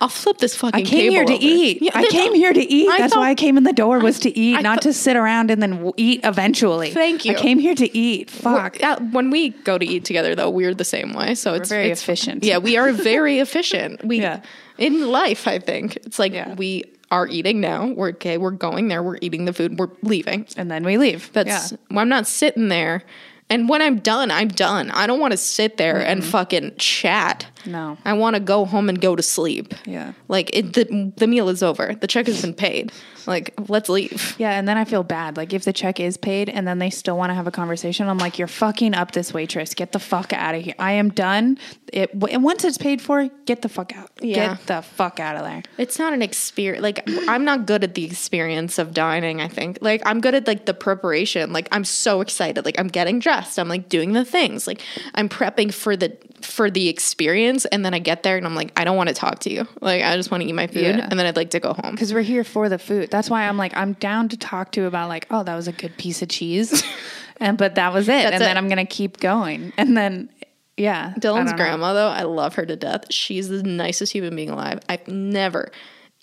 [0.01, 0.79] I'll flip this fucking.
[0.79, 1.43] I came here to over.
[1.43, 1.81] eat.
[1.81, 2.89] Yeah, I came here to eat.
[2.89, 4.83] I That's thought- why I came in the door was to eat, I not thought-
[4.83, 6.91] to sit around and then w- eat eventually.
[6.91, 7.33] Thank you.
[7.33, 8.31] I came here to eat.
[8.31, 8.79] Fuck.
[8.79, 11.35] yeah, when we go to eat together, though, we're the same way.
[11.35, 12.45] So it's very it's- efficient.
[12.45, 14.05] Yeah, we are very efficient.
[14.05, 14.41] We Yeah.
[14.77, 16.55] in life, I think it's like Yeah.
[16.55, 17.87] we are eating now.
[17.87, 18.37] We're okay.
[18.37, 19.03] We're going there.
[19.03, 19.79] We're eating the food.
[19.79, 20.47] We're leaving.
[20.57, 21.31] And then we leave.
[21.33, 21.79] That's yeah.
[21.91, 23.03] well, I'm not sitting there.
[23.49, 24.91] And when I'm done, I'm done.
[24.91, 26.11] I don't want to sit there mm-hmm.
[26.11, 27.47] and fucking chat.
[27.67, 27.99] No.
[28.05, 29.75] I want to go home and go to sleep.
[29.85, 30.13] Yeah.
[30.29, 31.95] Like it, the the meal is over.
[31.95, 32.93] The check has been paid.
[33.27, 34.37] Like let's leave.
[34.39, 35.37] Yeah, and then I feel bad.
[35.37, 38.09] Like if the check is paid and then they still want to have a conversation,
[38.09, 39.75] I'm like, you're fucking up this waitress.
[39.75, 40.75] Get the fuck out of here.
[40.79, 41.59] I am done.
[41.93, 44.11] It and once it's paid for, get the fuck out.
[44.21, 44.55] Yeah.
[44.55, 45.63] Get the fuck out of there.
[45.79, 46.83] It's not an experience.
[46.83, 49.41] Like I'm not good at the experience of dining.
[49.41, 51.53] I think like I'm good at like the preparation.
[51.53, 52.65] Like I'm so excited.
[52.65, 53.59] Like I'm getting dressed.
[53.59, 54.67] I'm like doing the things.
[54.67, 54.83] Like
[55.15, 57.65] I'm prepping for the for the experience.
[57.67, 59.67] And then I get there and I'm like, I don't want to talk to you.
[59.81, 60.97] Like I just want to eat my food.
[60.97, 61.09] Yeah.
[61.11, 61.93] And then I'd like to go home.
[61.93, 63.11] Because we're here for the food.
[63.11, 65.73] That's why I'm like, I'm down to talk to about like, oh, that was a
[65.73, 66.83] good piece of cheese.
[67.41, 68.13] and but that was it.
[68.13, 68.57] and That's then.
[68.57, 69.73] I'm gonna keep going.
[69.77, 70.31] And then
[70.77, 71.13] yeah.
[71.13, 71.57] Dylan's don't know.
[71.57, 73.05] grandma, though, I love her to death.
[73.11, 74.81] She's the nicest human being alive.
[74.89, 75.71] I've never.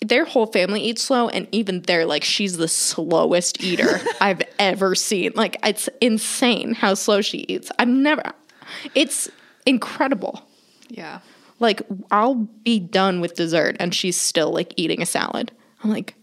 [0.00, 4.94] Their whole family eats slow, and even they're like, she's the slowest eater I've ever
[4.94, 5.32] seen.
[5.34, 7.70] Like, it's insane how slow she eats.
[7.78, 8.32] I've never.
[8.94, 9.30] It's
[9.66, 10.42] incredible.
[10.88, 11.20] Yeah.
[11.60, 15.52] Like, I'll be done with dessert, and she's still like eating a salad.
[15.82, 16.14] I'm like,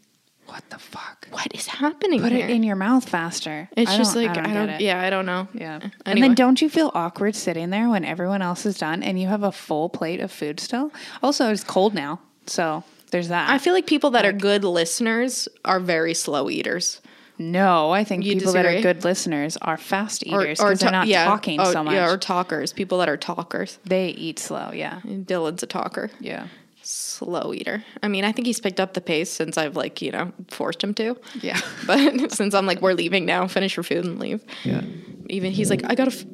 [0.48, 1.28] What the fuck?
[1.32, 2.46] what is happening Put here?
[2.46, 3.70] it in your mouth faster.
[3.78, 4.68] it's I just don't- like I don't.
[4.68, 4.82] get it.
[4.82, 5.48] yeah, I don't know.
[5.54, 5.80] Yeah.
[6.06, 9.28] And then don't you feel awkward sitting there when everyone else is done and you
[9.30, 10.92] have a full plate of food still?
[11.24, 12.20] Also, it's cold now.
[12.48, 13.50] So there's that.
[13.50, 17.00] I feel like people that are good listeners are very slow eaters.
[17.42, 18.94] No, I think You people that are disagree?
[18.94, 21.26] good listeners are fast eaters because ta- they're not yeah.
[21.26, 21.94] talking Oh, so much.
[21.96, 22.72] Yeah, or talkers.
[22.74, 23.80] People that are talkers.
[23.86, 24.72] they eat slow.
[24.74, 25.00] Yeah.
[25.06, 26.10] Dylan's a talker.
[26.20, 26.48] Yeah.
[26.84, 27.84] Slow eater.
[28.02, 30.84] I mean, I think he's picked up the pace since I've like, you know, forced
[30.84, 31.16] him to.
[31.42, 31.60] Yeah.
[31.86, 34.44] But since I'm like, we're leaving now, finish your food and leave.
[34.64, 34.82] Yeah.
[35.30, 36.12] Even he's like, I gotta.
[36.12, 36.26] F-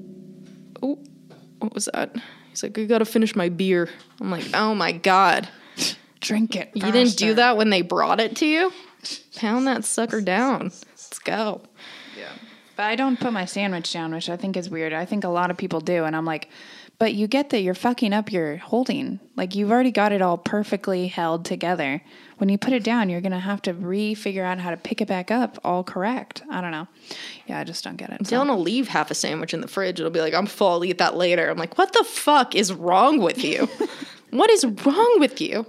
[0.82, 1.00] oh,
[1.60, 2.16] what was that?
[2.50, 3.90] He's like, I gotta finish my beer.
[4.22, 5.48] I'm like, oh my god,
[6.22, 6.72] Drink it.
[6.74, 7.34] you didn't do faster.
[7.36, 8.72] that when they brought it to you.
[9.36, 10.72] Pound that sucker down.
[11.28, 11.62] Go.
[12.78, 14.94] But I don't put my sandwich down, which I think is weird.
[14.94, 16.06] I think a lot of people do.
[16.06, 16.48] And I'm like,
[17.00, 19.20] but you get that you're fucking up your holding.
[19.36, 22.02] Like you've already got it all perfectly held together.
[22.38, 24.78] When you put it down, you're going to have to re figure out how to
[24.78, 26.44] pick it back up all correct.
[26.50, 26.88] I don't know.
[27.48, 28.26] Yeah, I just don't get it.
[28.26, 30.00] So- Dylan will leave half a sandwich in the fridge.
[30.00, 31.50] It'll be like, I'm full, I'll eat that later.
[31.50, 33.68] I'm like, what the fuck is wrong with you?
[34.32, 35.66] What is wrong with you?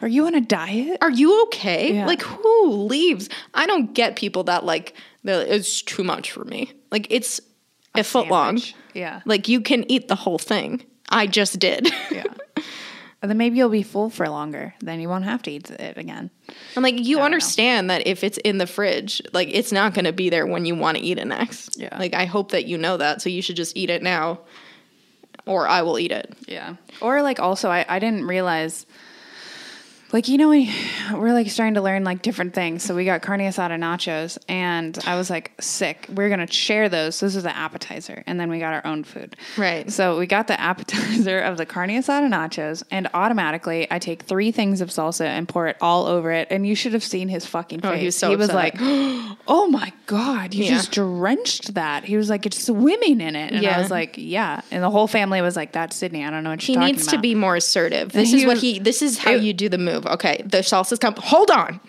[0.00, 0.98] Are you on a diet?
[1.00, 1.94] Are you okay?
[1.94, 2.06] Yeah.
[2.06, 3.28] Like who leaves?
[3.54, 4.94] I don't get people that like
[5.24, 6.72] like, it's too much for me.
[6.90, 7.40] Like it's
[7.94, 8.60] a, foot long.
[8.94, 9.20] Yeah.
[9.24, 10.84] Like you can eat the whole thing.
[11.10, 11.88] I just did.
[12.10, 12.24] Yeah.
[13.22, 14.74] And then maybe you'll be full for longer.
[14.80, 16.28] Then you won't have to eat it again.
[16.76, 20.12] I'm like, you understand that if it's in the fridge, like it's not going to
[20.12, 21.78] be there when you want to eat it next.
[21.78, 21.96] Yeah.
[21.96, 23.22] Like I hope that you know that.
[23.22, 24.40] So you should just eat it now,
[25.46, 26.32] or I will eat it.
[26.46, 26.76] Yeah.
[27.00, 28.86] Or like also I, I didn't realize
[30.12, 30.72] like you know we
[31.14, 32.82] we're like starting to learn like different things.
[32.82, 36.06] So we got carne asada nachos and I was like sick.
[36.12, 37.16] We are gonna share those.
[37.16, 38.22] so This was the appetizer.
[38.26, 39.36] And then we got our own food.
[39.56, 39.90] Right.
[39.90, 44.52] So we got the appetizer of the carne asada nachos and automatically I take three
[44.52, 46.48] things of salsa and pour it all over it.
[46.50, 47.96] And you should have seen his fucking oh, face.
[47.96, 48.74] Oh, he was so he was like,
[49.48, 50.72] Oh my God, you Yeah.
[50.72, 52.04] just drenched that.
[52.04, 53.52] He was like, It's swimming in it.
[53.52, 54.60] And I was like, Yeah.
[54.70, 56.24] And the whole family was like, That's Sydney.
[56.24, 57.16] I don't know what He you're talking needs about.
[57.16, 58.12] to be more assertive.
[58.12, 58.78] This he is what he.
[58.78, 60.01] This is how you do the move.
[60.06, 61.14] Okay, the salsa's come.
[61.18, 61.80] Hold on.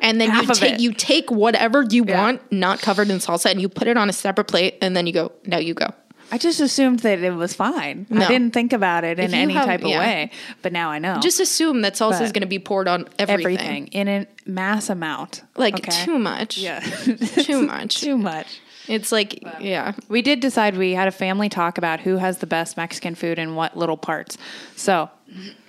[0.00, 2.20] And then you take you take whatever you Yeah.
[2.20, 5.06] want, not covered in salsa, and you put it on a separate plate, and then
[5.06, 5.32] you go.
[5.46, 5.88] Now you go.
[6.30, 8.06] I just assumed that it was fine.
[8.08, 8.24] No.
[8.24, 9.98] I didn't think about it in any have- type of yeah.
[9.98, 10.30] way.
[10.62, 11.18] But now I know.
[11.20, 13.58] Just assume that salsa is going to be poured on everything.
[13.58, 15.42] everything in a mass amount.
[15.56, 16.04] Like okay?
[16.06, 16.56] too much.
[16.56, 16.80] Yeah.
[17.04, 18.00] Too much.
[18.00, 18.60] Too much.
[18.88, 19.92] It's like yeah.
[20.08, 23.38] We did decide we had a family talk about who has the best Mexican food
[23.38, 24.38] and what little parts.
[24.74, 25.10] So,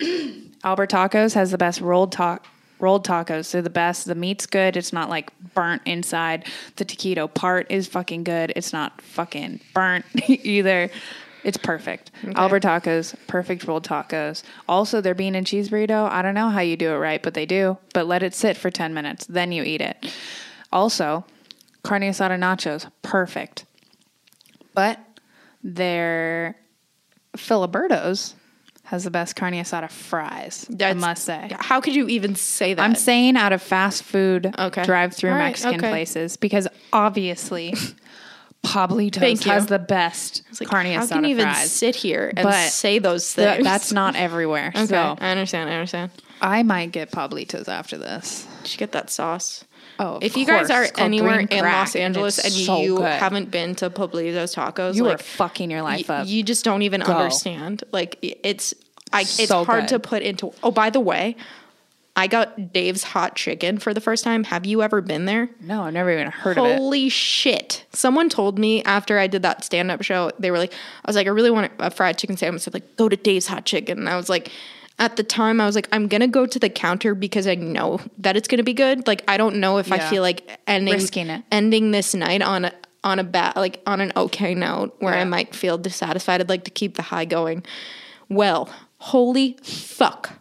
[0.64, 2.40] Albert Tacos has the best rolled ta-
[2.80, 3.50] rolled tacos.
[3.52, 4.06] They're the best.
[4.06, 4.76] The meat's good.
[4.76, 6.46] It's not like burnt inside.
[6.76, 8.52] The taquito part is fucking good.
[8.56, 10.90] It's not fucking burnt either.
[11.44, 12.10] It's perfect.
[12.36, 14.42] Albert Tacos, perfect rolled tacos.
[14.66, 16.08] Also, their bean and cheese burrito.
[16.10, 17.76] I don't know how you do it right, but they do.
[17.92, 20.10] But let it sit for 10 minutes, then you eat it.
[20.72, 21.26] Also,
[21.82, 23.66] carne asada nachos, perfect.
[24.72, 24.98] But
[25.62, 26.56] their
[27.36, 28.34] Filiberto's
[28.94, 30.66] has the best carne asada fries.
[30.80, 31.50] I must say.
[31.58, 32.82] How could you even say that?
[32.82, 34.84] I'm saying out of fast food Okay.
[34.84, 35.90] drive-through right, Mexican okay.
[35.90, 37.74] places because obviously
[38.64, 41.70] Pablitos has the best like, carne how asada can you even fries.
[41.70, 43.64] sit here and But say those Th- things?
[43.64, 44.68] that's not everywhere.
[44.74, 44.86] okay.
[44.86, 45.68] So I understand.
[45.68, 46.10] I understand.
[46.40, 48.46] I might get Pablitos after this.
[48.62, 49.64] Did you get that sauce.
[49.98, 53.06] Oh, if you guys are anywhere in Los Angeles and, so you good.
[53.06, 56.26] haven't been to Pablito's Tacos, you are like fucking your life y- up.
[56.26, 57.12] you just don't even Go.
[57.12, 57.84] understand.
[57.92, 58.74] Like it's,
[59.14, 59.88] I, it's So hard good.
[59.90, 60.52] to put into.
[60.62, 61.36] Oh, by the way,
[62.16, 64.44] I got Dave's hot chicken for the first time.
[64.44, 65.48] Have you ever been there?
[65.60, 66.76] no, I've never even heard of it.
[66.78, 67.84] Holy shit.
[67.92, 71.16] Someone told me after I did that stand up show, they were like, I was
[71.16, 72.62] like, I really want a fried chicken sandwich.
[72.62, 73.98] So like, go to Dave's Hot Chicken.
[73.98, 74.50] And I was like,
[74.96, 77.56] at the time, I was like, I'm going to go to the counter because I
[77.56, 79.08] know that it's going to be good.
[79.08, 81.42] Like, I don't know if I feel like ending, Risking it.
[81.50, 82.72] ending this night on a,
[83.02, 86.40] on a bat, like on an okay note where I might feel dissatisfied.
[86.40, 87.64] I'd like to keep the high going.
[88.28, 88.70] Well,
[89.04, 90.40] holy fuck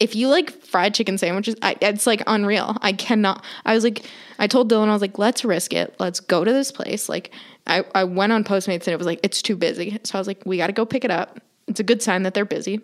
[0.00, 2.76] if you like fried chicken sandwiches, I, it's like unreal.
[2.80, 3.44] I cannot.
[3.66, 4.02] I was like,
[4.38, 5.94] I told Dylan, I was like, let's risk it.
[6.00, 7.08] Let's go to this place.
[7.08, 7.30] Like,
[7.66, 10.00] I, I went on Postmates and it was like, it's too busy.
[10.04, 11.38] So I was like, we got to go pick it up.
[11.68, 12.80] It's a good sign that they're busy.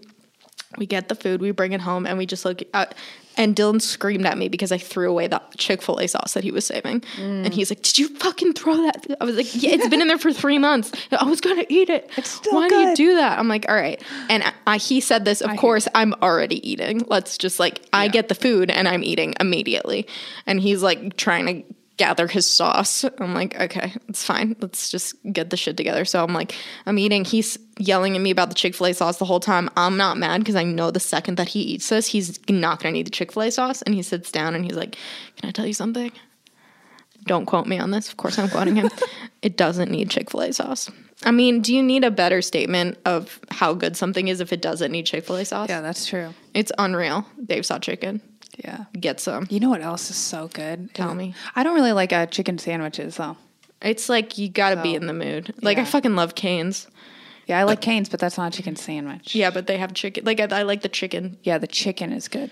[0.76, 2.94] We get the food, we bring it home, and we just look at.
[3.36, 6.44] And Dylan screamed at me because I threw away the Chick fil A sauce that
[6.44, 7.04] he was saving.
[7.18, 9.06] And he's like, Did you fucking throw that?
[9.20, 10.92] I was like, Yeah, it's been in there for three months.
[11.12, 12.10] I was going to eat it.
[12.16, 13.38] It's still Why do you do that?
[13.38, 14.02] I'm like, All right.
[14.28, 17.04] And I, I, he said this, of course, I'm already eating.
[17.08, 20.06] Let's just like, I get the food and I'm eating immediately.
[20.46, 23.04] And he's like trying to gather his sauce.
[23.18, 24.56] I'm like, okay, it's fine.
[24.60, 26.04] Let's just get the shit together.
[26.04, 26.54] So I'm like,
[26.84, 27.24] I'm eating.
[27.24, 29.70] He's yelling at me about the Chick fil A sauce the whole time.
[29.76, 32.92] I'm not mad because I know the second that he eats this, he's not going
[32.92, 33.82] to need the Chick fil A sauce.
[33.82, 34.96] And he sits down and he's like,
[35.36, 36.12] Can I tell you something?
[37.24, 38.08] Don't quote me on this.
[38.08, 38.88] Of course, I'm quoting him.
[39.42, 40.90] it doesn't need Chick fil A sauce.
[41.24, 44.60] I mean, do you need a better statement of how good something is if it
[44.60, 45.68] doesn't need Chick fil A sauce?
[45.68, 46.34] Yeah, that's true.
[46.54, 47.26] It's unreal.
[47.44, 48.20] Dave's Hot Chicken.
[48.56, 48.84] Yeah.
[48.98, 49.46] Get some.
[49.50, 50.92] You know what else is so good?
[50.94, 51.34] Tell me.
[51.54, 53.36] I don't really like uh, chicken sandwiches though.
[53.82, 55.54] It's like you gotta be So, in the mood.
[55.62, 55.86] Like I yeah.
[55.86, 56.86] fucking love Canes.
[57.46, 59.32] Yeah, I like Canes, but that's not a chicken sandwich.
[59.36, 60.24] Yeah, but they have chicken.
[60.24, 61.38] Like I, I like the chicken.
[61.44, 62.50] Yeah, the chicken is good.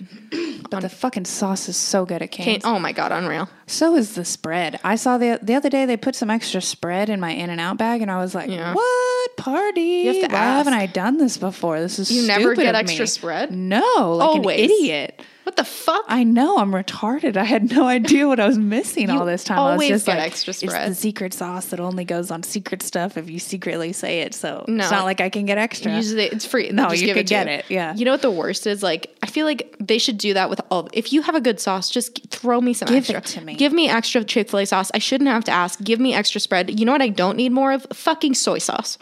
[0.70, 2.46] but the fucking sauce is so good at Cane.
[2.46, 2.62] Canes.
[2.64, 3.48] Oh my god, unreal.
[3.66, 4.80] So is the spread.
[4.82, 7.60] I saw the the other day they put some extra spread in my In and
[7.60, 8.74] Out bag, and I was like, Yeah.
[8.74, 10.06] "What party?
[10.06, 10.74] have to Why haven't.
[10.74, 11.80] I done this before?
[11.80, 13.52] This is You never stupid get of extra me." spread?
[13.52, 14.58] No, like Always.
[14.58, 15.22] an idiot.
[15.44, 16.04] What the fuck?
[16.08, 17.36] I know I'm retarded.
[17.36, 19.58] I had no idea what I was missing all this time.
[19.58, 22.42] I was always just get like, extra It's the secret sauce that only goes on
[22.44, 24.34] secret stuff if you secretly say it.
[24.34, 24.82] So No.
[24.84, 25.94] it's not like I can get extra.
[25.96, 26.70] Usually it's free.
[26.70, 27.52] No, just you give could to get you.
[27.54, 27.94] it, yeah.
[27.94, 28.82] You know what the worst is?
[28.82, 30.88] Like I feel like they should do that with all.
[30.92, 33.18] If you have a good sauce, just g- throw me some Give extra.
[33.18, 33.54] it to me.
[33.56, 34.90] Give me extra Chick Fil A sauce.
[34.94, 35.80] I shouldn't have to ask.
[35.82, 36.78] Give me extra spread.
[36.78, 37.86] You know what I don't need more of?
[37.92, 38.96] Fucking soy sauce.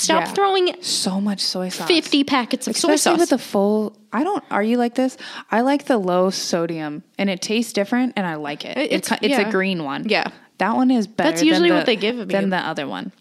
[0.00, 0.32] Stop Yeah.
[0.32, 1.86] throwing So much soy sauce.
[1.88, 3.20] 50 packets of soy Especially sauce.
[3.20, 3.96] with the full.
[4.12, 4.42] I don't.
[4.50, 5.16] Are you like this?
[5.50, 8.76] I like the low sodium, and it tastes different, and I like it.
[8.76, 9.48] It- it's it's- yeah.
[9.48, 10.06] a green one.
[10.08, 10.28] Yeah.
[10.58, 11.30] that one is better.
[11.30, 12.24] That's usually than what they give me.
[12.26, 13.12] than the other one.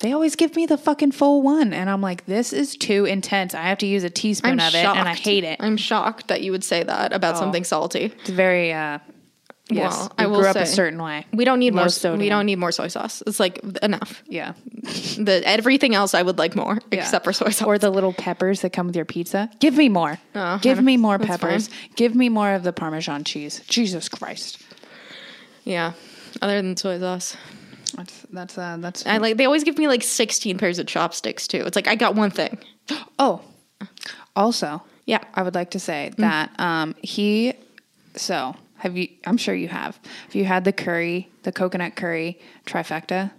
[0.00, 3.52] They always give me the fucking full one, and I'm like, this is too intense.
[3.54, 5.58] I have to use a teaspoon I'm of it, and I hate it.
[5.60, 8.12] I'm shocked that you would say that about something salty.
[8.20, 8.72] It's very.
[8.72, 8.98] uh
[9.70, 11.26] Yes, Well, I will grew up a say- certain way.
[11.32, 11.88] We don't need Low more.
[11.90, 12.20] sodium.
[12.20, 13.22] We don't need more soy sauce.
[13.26, 14.22] It's like enough.
[14.26, 14.52] Yeah,
[15.18, 17.66] The everything else I would like more, except for soy sauce.
[17.66, 19.50] or the little peppers that come with your pizza.
[19.60, 20.18] Give me more.
[20.34, 21.68] Oh, Give me more peppers.
[21.68, 21.76] fine.
[21.96, 23.60] Give me more of the Parmesan cheese.
[23.68, 24.58] Jesus Christ.
[25.64, 25.92] yeah.
[26.40, 27.36] Other than soy sauce,
[27.96, 29.36] That's that's uh that's I like.
[29.36, 31.64] They always give me like 16 pairs of chopsticks too.
[31.66, 32.58] It's like I got one thing.
[33.18, 33.42] Oh,
[34.36, 35.22] also, Yeah.
[35.34, 37.52] I would like to say that um, he.
[38.16, 39.08] So, have you?
[39.26, 39.98] I'm sure you have.
[40.26, 43.30] Have you had the curry, the coconut curry trifecta?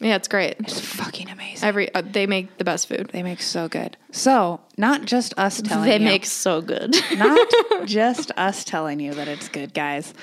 [0.00, 0.54] Yeah, it's great.
[0.60, 1.66] It's fucking amazing.
[1.68, 3.10] Every uh, they make the best food.
[3.12, 3.96] they make so good.
[4.12, 6.94] So, not just us telling They you, make so good.
[7.16, 7.48] not
[7.84, 10.14] just us telling you that it's good, guys.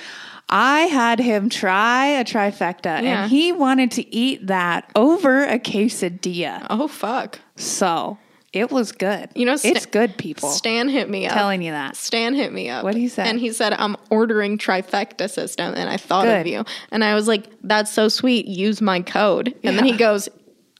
[0.47, 3.23] I had him try a trifecta, Yeah.
[3.23, 6.65] and he wanted to eat that over a quesadilla.
[6.69, 7.39] oh fuck.
[7.57, 8.17] So
[8.56, 9.30] it was good.
[9.36, 10.49] You know, it's good, people.
[10.49, 11.34] Stan hit me up.
[11.34, 11.97] telling you that.
[11.97, 12.84] Stan hit me up.
[12.86, 13.28] What'd he say?
[13.28, 15.74] And he said, I'm ordering trifecta system.
[15.76, 16.64] And I thought of you.
[16.89, 18.47] And I was like, that's so sweet.
[18.47, 19.53] Use my code.
[19.64, 20.30] And then he goes,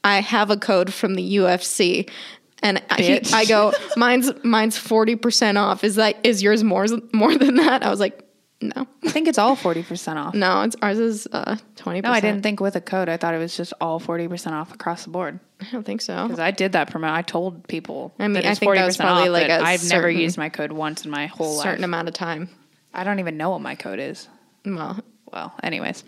[0.02, 2.08] I have a code from the UFC.
[2.62, 5.84] And I, he, I go, mine's mine's forty percent off.
[5.84, 7.82] Is that is yours more more than that?
[7.84, 8.25] I was like,
[8.60, 10.34] no, I think it's all 40% off.
[10.34, 12.02] no, it's ours is uh, 20%.
[12.04, 13.08] No, I didn't think with a code.
[13.08, 15.40] I thought it was just all 40% off across the board.
[15.60, 16.24] I don't think so.
[16.26, 17.10] Because I did that promo.
[17.10, 18.14] I told people.
[18.18, 20.20] I mean, I it's think that was 40% probably off, like a I've never certain-
[20.20, 21.84] used my code once in my whole certain life.
[21.84, 22.48] amount of time.
[22.94, 24.26] I don't even know what my code is.
[24.64, 25.00] Well,
[25.32, 26.02] Well, anyways,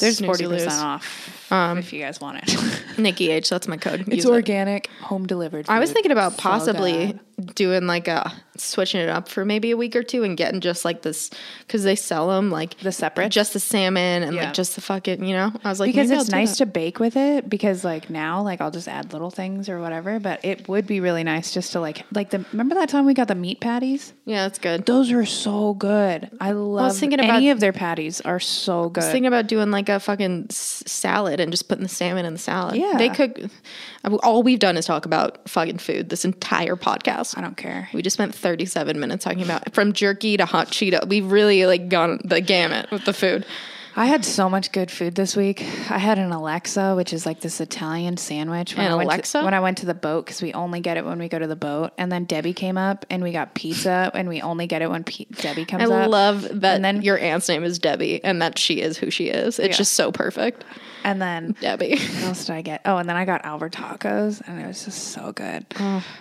[0.00, 2.98] there's 40% off Um, if you guys want it.
[2.98, 4.00] Nikki H, that's my code.
[4.00, 4.30] it's Use it.
[4.30, 5.66] organic, home delivered.
[5.68, 7.20] I was thinking about possibly good.
[7.54, 10.84] Doing like a switching it up for maybe a week or two and getting just
[10.84, 11.30] like this
[11.60, 13.28] because they sell them like The separate?
[13.30, 14.46] just the salmon and Yeah.
[14.46, 15.52] like just the fucking you know.
[15.62, 16.64] I was like because it's nice that.
[16.64, 20.18] to bake with it because like now like I'll just add little things or whatever
[20.18, 23.14] but it would be really nice just to like like the remember that time we
[23.14, 24.84] got the meat patties Yeah, that's good.
[24.86, 28.40] those are so good I love I was thinking about, any of their patties are
[28.40, 31.84] so good I was thinking about doing like a fucking s- salad and just putting
[31.84, 32.76] the salmon in the salad.
[32.76, 32.94] Yeah.
[32.98, 33.38] they cook.
[34.22, 37.27] All we've done is talk about fucking food this entire podcast.
[37.36, 41.06] I don't care We just spent 37 minutes talking about from jerky to hot Cheeto.
[41.06, 43.44] We've really like gone the gamut with the food.
[43.98, 45.60] I had so much good food this week.
[45.90, 48.76] I had an Alexa, which is like this Italian sandwich.
[48.76, 49.38] When An I went Alexa?
[49.40, 51.36] To, when I went to the boat, because we only get it when we go
[51.38, 51.90] to the boat.
[51.98, 55.02] And then Debbie came up, and we got pizza, and we only get it when
[55.02, 55.92] P- Debbie comes I up.
[56.04, 59.10] I love that And then- your aunt's name is Debbie and that she is who
[59.10, 59.58] she is.
[59.58, 59.78] It's Yeah.
[59.78, 60.64] just so perfect.
[61.04, 61.90] And then Debbie.
[61.98, 62.82] what else did I get?
[62.84, 65.64] Oh, and then I got Albert tacos, and it was just so good.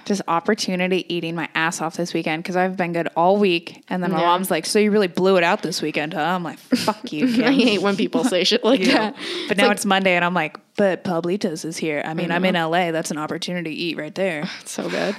[0.06, 3.84] Just opportunity eating my ass off this weekend because I've been good all week.
[3.90, 4.28] And then my Yeah.
[4.28, 7.26] mom's like, "So you really blew it out this weekend, huh?" I'm like, "Fuck you,
[7.28, 9.12] I Kim." Hate when people say shit like Yeah.
[9.12, 9.16] that.
[9.48, 12.02] But now it's Monday, and I'm like, "But Pablitos is here.
[12.06, 12.92] I mean, I'm in LA.
[12.92, 15.16] That's an opportunity to eat right there." It's so good.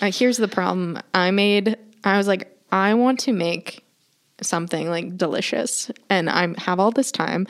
[0.00, 0.98] Uh, here's the problem.
[1.14, 1.76] I made.
[2.04, 3.84] I was like, I want to make
[4.40, 7.46] something like delicious, and I have all this time.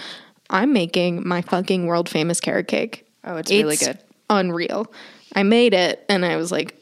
[0.51, 3.07] I'm making my fucking world famous carrot cake.
[3.25, 3.99] Oh, it's really good.
[4.29, 4.93] Unreal.
[5.35, 6.77] I made it, and I was like,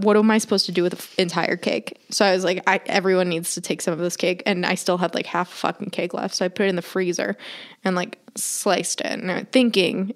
[0.00, 1.98] what am I supposed to do with the f- entire cake?
[2.10, 4.74] So I was like, I, everyone needs to take some of this cake, and I
[4.74, 6.34] still had like half a fucking cake left.
[6.34, 7.36] So I put it in the freezer
[7.84, 10.14] and like sliced it, and I'm thinking,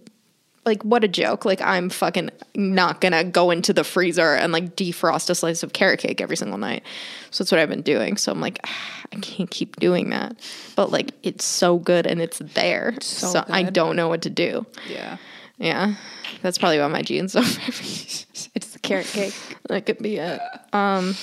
[0.65, 1.45] like, what a joke!
[1.45, 5.73] Like, I'm fucking not gonna go into the freezer and like defrost a slice of
[5.73, 6.83] carrot cake every single night.
[7.31, 8.17] So that's what I've been doing.
[8.17, 10.37] So I'm like, "Ah, I can't keep doing that,
[10.77, 12.95] but like, it's so good and it's there.
[13.01, 14.67] so so I don't know what to do.
[14.89, 15.19] Yeah,
[15.63, 15.95] Yeah,
[16.43, 17.45] that's probably why my genes are.
[17.45, 19.33] it's the carrot cake.
[19.69, 20.41] that could be it.
[20.73, 21.15] Um,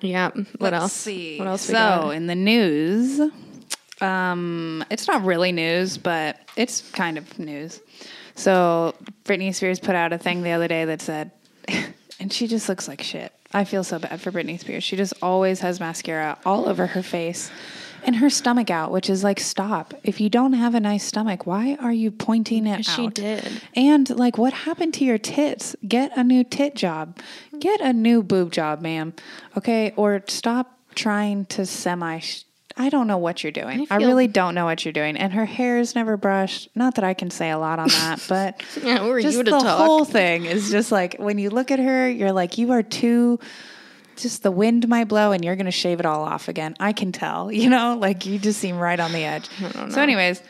[0.00, 0.30] yeah.
[0.30, 0.92] What Let's else?
[0.92, 1.38] See.
[1.38, 1.62] What else?
[1.62, 2.10] So we got?
[2.10, 3.20] in the news,
[4.00, 7.80] um, it's not really news, but it's kind of news.
[8.36, 8.94] So
[9.24, 11.32] Britney Spears put out a thing the other day that said,
[12.20, 13.32] and she just looks like shit.
[13.52, 14.84] I feel so bad for Britney Spears.
[14.84, 17.50] She just always has mascara all over her face
[18.04, 19.94] and her stomach out, which is like, stop.
[20.04, 23.14] If you don't have a nice stomach, why are you pointing it She out?
[23.14, 23.62] did.
[23.74, 25.76] And like, what happened to your tits?
[25.86, 27.18] Get a new tit job.
[27.58, 29.12] Get a new boob job, ma'am.
[29.56, 32.20] Okay, or stop trying to semi.
[32.80, 33.88] I don't know what you're doing.
[33.90, 35.16] I I, really don't know what you're doing.
[35.16, 36.68] And her hair is never brushed.
[36.76, 39.64] Not that I can say a lot on that, but Yeah, just the talk?
[39.78, 43.40] whole thing is just like when you look at her, you're like, you are too.
[44.18, 46.76] Just the wind might blow, and you're gonna shave it all off again.
[46.80, 47.50] I can tell.
[47.58, 49.48] You know, like you just seem right on the edge.
[49.90, 50.42] So, anyways,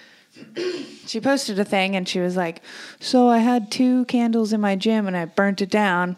[1.06, 2.62] she posted a thing and she was like,
[3.00, 6.16] "So I had two candles in my gym and I burnt it down."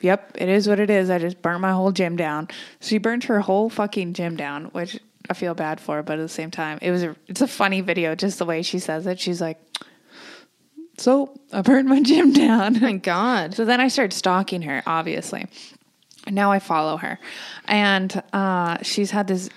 [0.00, 1.10] Yep, it is what it is.
[1.10, 2.48] I just burnt my whole gym down.
[2.80, 4.98] So she burnt her whole fucking gym down, which
[5.28, 7.80] I feel bad for, but at the same time, it was a it's a funny
[7.82, 9.20] video just the way she says it.
[9.20, 9.58] She's like,
[10.98, 13.54] "So, I burnt my gym down." Oh my God.
[13.54, 15.46] So then I started stalking her, obviously.
[16.28, 17.18] Now I follow her.
[17.66, 19.48] And uh, she's had this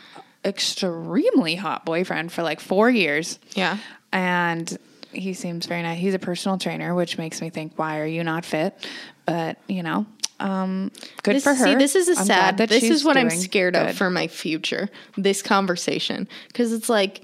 [0.45, 3.39] extremely hot boyfriend for like four years.
[3.55, 3.77] Yeah.
[4.11, 4.77] And
[5.11, 5.99] he seems very nice.
[5.99, 8.75] He's a personal trainer, which makes me think, why are you not fit?
[9.25, 10.05] But, you know,
[10.39, 10.91] um,
[11.23, 11.63] good This, for her.
[11.65, 12.57] See, this is a I'm sad.
[12.57, 13.89] This is what I'm scared good.
[13.89, 14.89] of for my future.
[15.17, 17.21] This conversation, because it's like,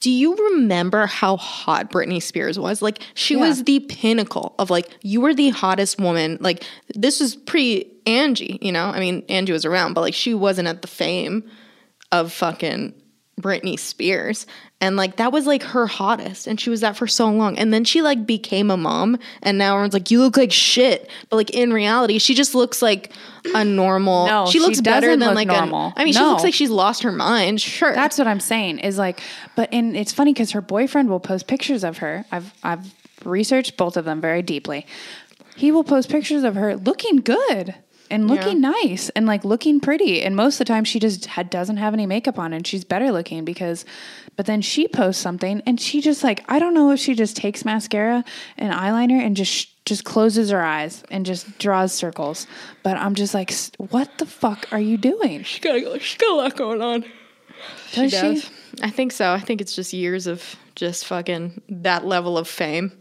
[0.00, 2.80] do you remember how hot Britney Spears was?
[2.80, 3.48] Like, she Yeah.
[3.48, 6.38] was the pinnacle of like, you were the hottest woman.
[6.40, 6.62] Like,
[6.94, 8.58] this was pre Angie.
[8.60, 11.48] You know, I mean, Angie was around, but like, she wasn't at the fame
[12.10, 12.94] of fucking
[13.40, 14.46] Britney Spears.
[14.80, 17.58] And like that was like her hottest and she was that for so long.
[17.58, 21.10] And then she like became a mom and now everyone's like, You look like shit.
[21.28, 23.12] But like in reality, she just looks like
[23.54, 25.88] a normal No, she she looks better than look like normal.
[25.96, 27.60] A, I mean, she looks like she's lost her mind.
[27.60, 27.92] Sure.
[27.92, 29.20] That's what I'm saying is like,
[29.56, 32.24] but and it's funny because her boyfriend will post pictures of her.
[32.30, 32.94] I've I've
[33.24, 34.86] researched both of them very deeply.
[35.56, 37.74] He will post pictures of her looking good
[38.10, 40.22] and looking nice and like looking pretty.
[40.22, 42.84] And most of the time, she just had, doesn't have any makeup on and she's
[42.84, 43.84] better looking because.
[44.36, 47.36] But then she posts something and she just like I don't know if she just
[47.36, 48.24] takes mascara
[48.56, 52.46] and eyeliner and just just closes her eyes and just draws circles.
[52.82, 55.42] But I'm just like, what the fuck are you doing?
[55.42, 57.04] she got, she got a lot going on.
[57.92, 58.50] Does She does.
[58.82, 59.32] I think so.
[59.32, 62.92] I think it's just years of just fucking that level of fame.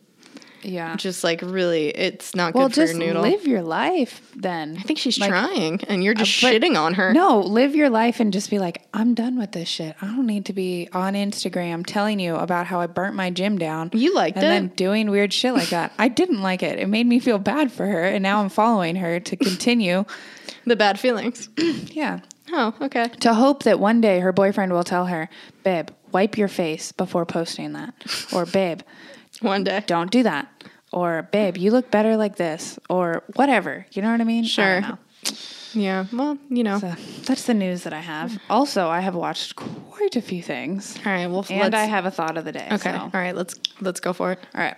[0.63, 0.95] Yeah.
[0.95, 3.21] Just like really, it's not good Well, for just your noodle.
[3.21, 4.75] live your life then.
[4.77, 7.13] I think she's Like, trying and you're just uh, but- shitting on her.
[7.13, 9.95] No, live your life and just be like, I'm done with this shit.
[10.01, 13.57] I don't need to be on Instagram telling you about how I burnt my gym
[13.57, 13.91] down.
[13.93, 14.49] You liked and it.
[14.49, 15.93] then doing weird shit like that.
[15.99, 16.79] I didn't like it.
[16.79, 20.05] It made me feel bad for her, and now I'm following her to continue.
[20.65, 21.49] The bad feelings.
[21.91, 22.19] Yeah.
[22.51, 23.07] Oh, okay.
[23.21, 25.29] To hope that one day her boyfriend will tell her,
[25.63, 27.93] babe, wipe your face before posting that.
[28.33, 28.79] Or, babe,
[29.41, 29.83] One day.
[29.87, 30.47] don't do that.
[30.91, 32.79] Or, babe, you look better like this.
[32.89, 33.85] Or whatever.
[33.91, 34.45] You know what I mean?
[34.45, 34.81] I Sure.
[34.81, 34.97] know.
[35.73, 36.05] Yeah.
[36.13, 36.79] Well, you know.
[36.79, 36.93] So
[37.25, 38.39] that's the news that I have.
[38.49, 41.27] Also, I have watched quite a few things, All right.
[41.27, 42.67] Well, and I have a thought of the day.
[42.71, 42.91] Okay.
[42.93, 43.35] so- All right.
[43.35, 44.39] Let's let's go for it.
[44.55, 44.77] All right.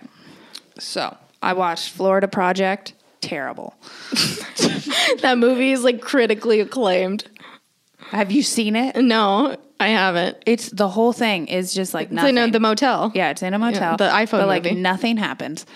[0.78, 2.94] So I watched Florida Project.
[3.20, 3.74] Terrible.
[5.22, 7.24] That movie is like critically acclaimed.
[8.10, 8.96] Have you seen it?
[8.96, 10.36] No, I haven't.
[10.46, 12.36] It's the whole thing is just like It's nothing.
[12.36, 13.10] in uh, the motel.
[13.14, 13.96] yeah, it's in a motel.
[13.96, 14.76] the iPhone but like movie.
[14.76, 15.66] nothing happens.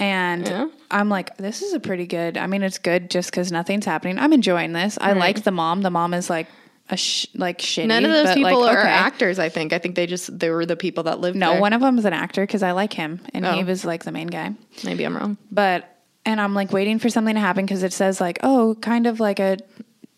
[0.00, 0.68] And Yeah.
[0.90, 2.36] I'm like, this is a pretty good.
[2.38, 4.18] I mean, it's good just because nothing's happening.
[4.18, 4.96] I'm enjoying this.
[5.00, 5.82] I like the mom.
[5.82, 6.46] The mom is like
[6.88, 7.86] a sh- like shitty.
[7.86, 8.88] None of those people like, are okay.
[8.88, 9.38] actors.
[9.38, 9.72] I think.
[9.74, 11.60] I think they just they were the people that lived No, there.
[11.60, 13.64] one of them is an actor because I like him, and he Oh.
[13.64, 14.54] was like the main guy.
[14.84, 15.36] Maybe I'm wrong.
[15.52, 15.84] But
[16.24, 19.20] and I'm like waiting for something to happen because it says like, oh, kind of
[19.20, 19.58] like a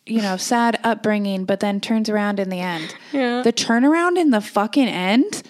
[0.07, 2.95] you know sad upbringing, but then turns around in the end.
[3.13, 3.43] Yeah.
[3.43, 5.43] The turnaround in the fucking end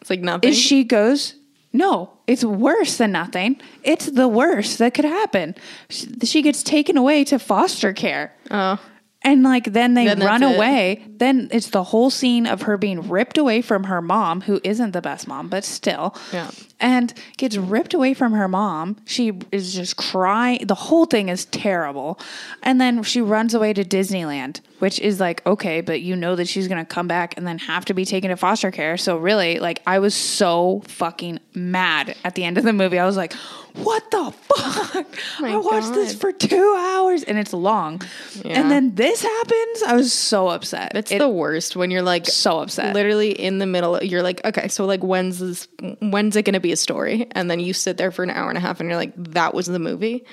[0.00, 0.50] It's like nothing.
[0.50, 1.34] is she goes.
[1.72, 3.60] No, it's worse than nothing.
[3.82, 5.54] It's the worst that could happen.
[5.90, 8.32] She, she gets taken away to foster care.
[8.50, 8.80] Oh,
[9.26, 10.54] And like then they Then that's run it.
[10.54, 11.04] away.
[11.08, 14.92] Then it's the whole scene of her being ripped away from her mom, who isn't
[14.92, 16.14] the best mom, but still.
[16.32, 16.52] Yeah.
[16.78, 18.98] And gets ripped away from her mom.
[19.04, 20.64] She is just crying.
[20.66, 22.20] The whole thing is terrible.
[22.62, 26.46] And then she runs away to Disneyland, which is like, okay, but you know that
[26.46, 28.96] she's going to come back and then have to be taken to foster care.
[28.96, 32.98] So really, like, I was so fucking mad at the end of the movie.
[32.98, 33.32] I was like,
[33.76, 35.06] what the fuck?
[35.40, 38.00] my I watched this for two hours and it's long.
[38.44, 38.60] Yeah.
[38.60, 39.82] And then this happens.
[39.86, 40.92] I was so upset.
[40.94, 42.94] it's It- the worst when you're like so upset.
[42.94, 44.02] literally in the middle.
[44.02, 45.68] You're like, okay, so like when's this?
[46.00, 47.26] When's it going to be a story?
[47.32, 49.54] And then you sit there for an hour and a half, and you're like, that
[49.54, 50.24] was the movie.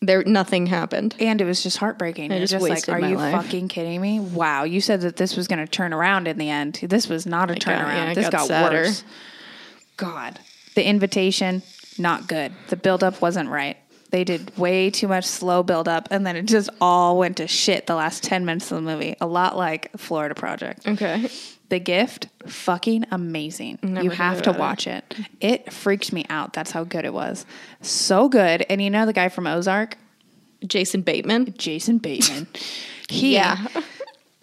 [0.00, 1.16] There, nothing happened.
[1.18, 2.30] and it was just heartbreaking.
[2.30, 3.32] It was just just like, are you life.
[3.42, 4.20] fucking kidding me?
[4.20, 6.74] Wow, you said that this was going to turn around in the end.
[6.82, 8.08] This was not a turnaround.
[8.08, 9.02] yeah, this got got, worse.
[9.96, 10.38] God,
[10.74, 11.62] the invitation
[11.98, 12.52] not good.
[12.68, 13.76] The buildup wasn't right.
[14.10, 17.86] They did way too much slow buildup, and then it just all went to shit
[17.88, 19.16] the last ten minutes of the movie.
[19.20, 20.86] A lot like Florida Project.
[20.86, 21.28] Okay.
[21.70, 23.78] The Gift, fucking amazing.
[23.82, 25.02] you have to watch it.
[25.40, 26.52] It freaked me out.
[26.52, 27.46] That's how good it was.
[27.80, 28.64] So good.
[28.68, 29.96] And you know the guy from Ozark,
[30.64, 31.54] Jason Bateman.
[31.58, 32.46] Jason Bateman.
[33.10, 33.66] He Yeah.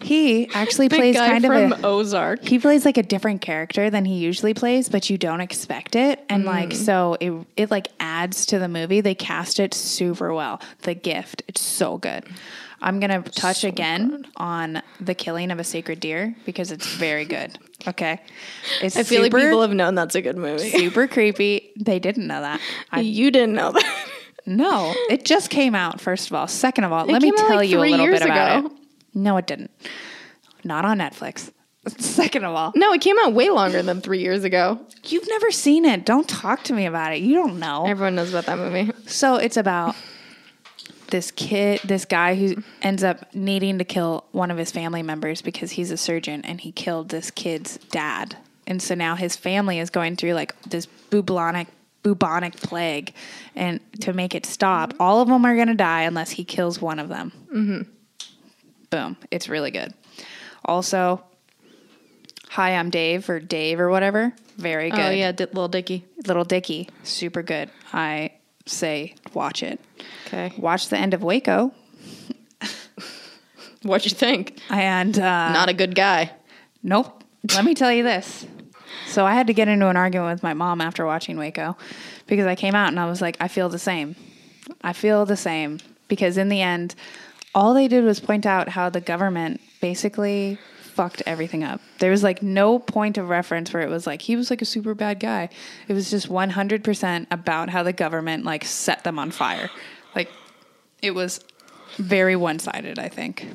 [0.02, 2.44] He actually plays kind from of a from Ozark.
[2.44, 6.24] he plays like a different character than he usually plays, but you don't expect it.
[6.28, 6.76] And like mm.
[6.76, 9.00] so it it like adds to the movie.
[9.00, 10.60] They cast it super well.
[10.82, 12.24] The gift, it's so good.
[12.82, 17.56] I'm gonna touch again on the killing of a sacred deer because it's very good.
[17.86, 18.20] Okay.
[18.80, 20.70] It's I feel super, like people have known that's a good movie.
[20.70, 21.70] super creepy.
[21.76, 22.60] They didn't know that.
[22.90, 24.06] I you didn't know that.
[24.46, 26.00] no, it just came out.
[26.00, 28.58] First of all, second of all, let me tell like, you a little bit about
[28.58, 28.66] ago.
[28.66, 28.81] it.
[29.14, 29.70] No, it didn't.
[30.64, 31.52] Not on Netflix.
[31.98, 34.78] Second of all, no, it came out way longer than three years ago.
[35.04, 36.04] you've never seen it.
[36.04, 37.22] Don't talk to me about it.
[37.22, 37.86] You don't know.
[37.86, 38.92] Everyone knows about that movie.
[39.06, 39.96] So it's about
[41.12, 45.42] this kid, this guy who ends up needing to kill one of his family members
[45.42, 48.36] because he's a surgeon and he killed this kid's dad.
[48.66, 51.66] And so now his family is going through like this bubonic
[52.02, 53.14] bubonic plague
[53.54, 56.80] and to make it stop, all of them are going to die unless he kills
[56.80, 57.32] one of them.
[57.54, 57.82] Mm-hmm.
[58.92, 59.16] Boom.
[59.32, 59.92] It's really good.
[60.64, 61.24] Also,
[62.50, 64.32] Hi, I'm Dave or Dave or whatever.
[64.58, 65.00] Very good.
[65.00, 66.04] Oh yeah, Di- Little Dicky.
[66.26, 67.70] Little Dicky, super good.
[67.94, 68.32] I
[68.66, 69.80] say watch it.
[70.26, 71.72] Okay, Watch the end of Waco,
[73.82, 74.58] what'd you think?
[74.70, 76.30] and uh, Not a good guy.
[76.82, 77.24] nope.
[77.54, 78.46] Let me tell you this.
[79.08, 81.76] So I had to get into an argument with my mom after watching Waco
[82.28, 84.14] because I came out and I was like, I feel the same.
[84.82, 86.94] I feel the same because in the end,
[87.54, 91.80] all they did was point out how the government basically fucked everything up.
[92.00, 94.66] There was like no point of reference where it was like he was like a
[94.66, 95.48] super bad guy.
[95.88, 99.70] It was just 100% about how the government like set them on fire.
[100.14, 100.30] Like
[101.00, 101.40] it was
[101.96, 103.46] very one-sided, I think.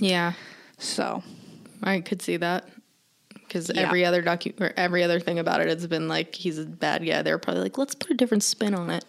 [0.00, 0.32] Yeah,
[0.78, 1.22] So,
[1.82, 2.68] I could see that.
[3.32, 3.82] Because Yeah.
[3.82, 7.06] every other docu or every other thing about it has been like he's a bad
[7.06, 7.22] guy.
[7.22, 9.04] They're probably like, let's put a different spin on it.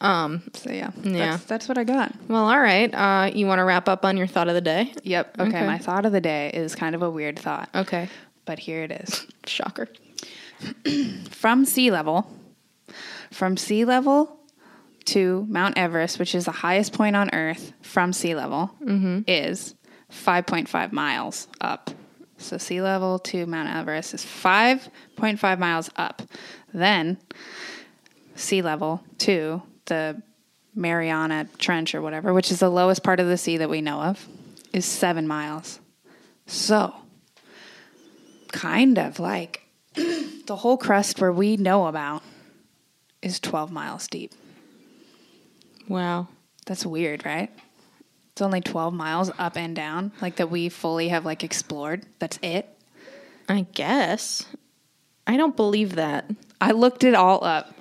[0.00, 0.90] So yeah.
[1.02, 1.30] Yeah.
[1.32, 2.12] That's, that's what I got.
[2.28, 2.92] Well, all right.
[2.94, 4.92] Uh, you want to wrap up on your thought of the day?
[5.02, 5.36] Yep.
[5.40, 5.66] Okay, Okay.
[5.66, 8.08] my thought of the day is kind of a weird thought, Okay.
[8.44, 9.26] but here it is.
[9.46, 9.88] Shocker.
[11.30, 12.26] From sea level,
[13.30, 14.38] from sea level
[15.06, 18.70] to Mount Everest, which is the highest point on Earth from sea level,
[19.26, 19.74] is
[20.10, 21.90] 5.5 miles up.
[22.38, 26.22] So sea level to Mount Everest is 5.5 miles up.
[26.72, 27.18] Then
[28.36, 30.20] sea level to the
[30.74, 34.02] Mariana Trench or whatever, which is the lowest part of the sea that we know
[34.02, 34.26] of,
[34.72, 35.78] is seven miles.
[36.46, 36.94] So,
[38.52, 39.62] kind of like
[39.94, 42.22] the whole crust where we know about
[43.22, 44.32] is 12 miles deep.
[45.88, 46.28] Wow.
[46.66, 47.50] That's weird, right?
[48.32, 52.04] It's only 12 miles up and down, like that we fully have like explored.
[52.18, 52.68] That's it.
[53.48, 54.46] I guess.
[55.26, 56.28] I don't believe that.
[56.60, 57.72] I looked it all up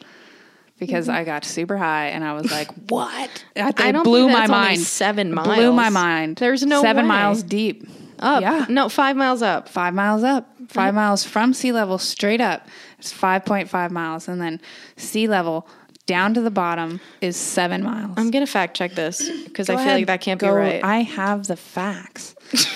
[0.86, 1.18] because mm-hmm.
[1.18, 4.80] I got super high and I was like, "What?" It I don't blew my mind.
[4.80, 5.94] seven It Blew my miles.
[5.94, 6.36] mind.
[6.38, 7.10] There's no seven way.
[7.10, 7.88] miles deep.
[8.20, 8.42] Up.
[8.42, 8.66] Yeah.
[8.70, 9.68] No, five miles up.
[9.68, 10.48] Five miles up.
[10.70, 10.96] 5 mm-hmm.
[10.96, 12.68] miles from sea level straight up.
[12.98, 14.62] It's five point five miles, and then
[14.96, 15.68] sea level
[16.06, 18.14] down to the bottom is seven miles.
[18.18, 20.48] I'm gonna fact check this because I feel ahead, like that can't go.
[20.48, 20.84] be right.
[20.84, 22.36] I have the facts.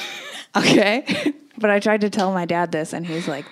[0.57, 1.33] okay.
[1.57, 3.45] but I tried to tell my dad this and he's like,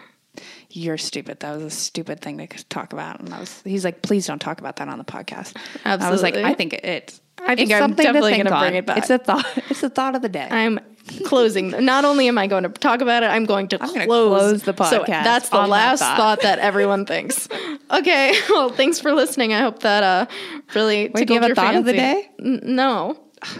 [0.77, 1.39] You're stupid.
[1.39, 3.21] That was a stupid thing to talk about.
[3.21, 5.55] And I was he's like, please don't talk about that on the podcast.
[5.85, 6.05] Absolutely.
[6.05, 8.75] I was like, I think it, it's I think it's I'm definitely gonna bring on.
[8.75, 8.97] it back.
[8.97, 10.49] It's a thought it's a thought of the day.
[10.51, 10.81] I'm
[11.23, 11.69] closing.
[11.85, 14.63] Not only am I going to talk about it, I'm going to I'm close, close
[14.63, 16.17] the So podcast that's the on that last thought.
[16.17, 16.41] thought.
[16.41, 17.47] that everyone thinks.
[17.91, 18.33] Okay.
[18.49, 19.53] Well, thanks for listening.
[19.53, 20.25] I hope that uh
[20.73, 22.29] really Wait, do you have a thought of the day?
[22.39, 23.17] N- no.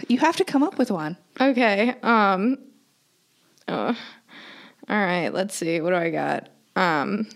[0.10, 1.16] You have to come up with one.
[1.40, 1.94] Okay.
[2.02, 2.58] Um.
[3.68, 3.88] oh.
[3.88, 3.96] all
[4.90, 5.30] right.
[5.30, 5.80] Let's see.
[5.80, 6.50] What do I got?
[6.76, 7.28] Um.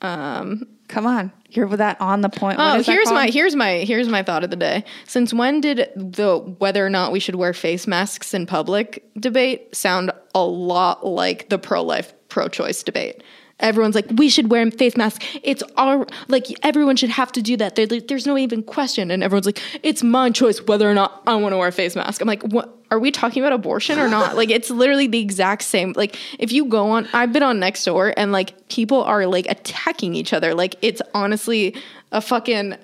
[0.00, 1.32] um, Come on.
[1.48, 2.58] You're with that on the point.
[2.58, 4.84] What Oh, here's my here's my here's my thought of the day.
[5.06, 9.74] Since when did the whether or not we should wear face masks in public debate
[9.74, 13.22] sound a lot like the pro life pro choice debate?
[13.60, 15.24] Everyone's like, we should wear face masks.
[15.42, 17.76] It's our like everyone should have to do that.
[17.76, 21.36] There- there's no even question, and everyone's like, it's my choice whether or not I
[21.36, 22.20] want to wear a face mask.
[22.20, 22.76] I'm like, what?
[22.90, 24.36] Are we talking about abortion or not?
[24.36, 25.94] like, it's literally the exact same.
[25.96, 30.14] Like, if you go on, I've been on Nextdoor, and like people are like attacking
[30.14, 30.54] each other.
[30.54, 31.74] Like, it's honestly
[32.10, 32.76] a fucking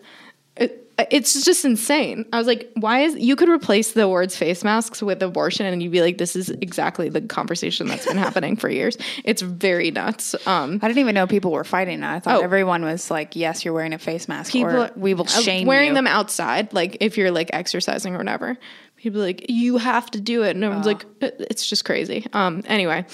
[1.10, 2.26] it's just insane.
[2.32, 5.82] I was like, why is you could replace the words face masks with abortion and
[5.82, 8.98] you'd be like, this is exactly the conversation that's been happening for years.
[9.24, 10.34] It's very nuts.
[10.46, 12.14] Um, I didn't even know people were fighting that.
[12.14, 12.44] I thought Oh.
[12.44, 15.66] everyone was like, "Yes, you're wearing a face mask, people or we will uh, shame
[15.66, 18.56] wearing you." them outside, like if you're like exercising or whatever.
[18.96, 22.26] People are like, you have to do it, and everyone's like, it's just crazy.
[22.32, 23.04] Um, anyway.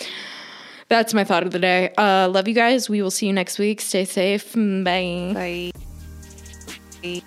[0.89, 1.93] That's my thought of the day.
[1.97, 2.89] Uh, love you guys.
[2.91, 3.80] We will see you next week.
[3.80, 4.55] Stay safe.
[4.55, 5.72] Bye.
[7.03, 7.22] Bye.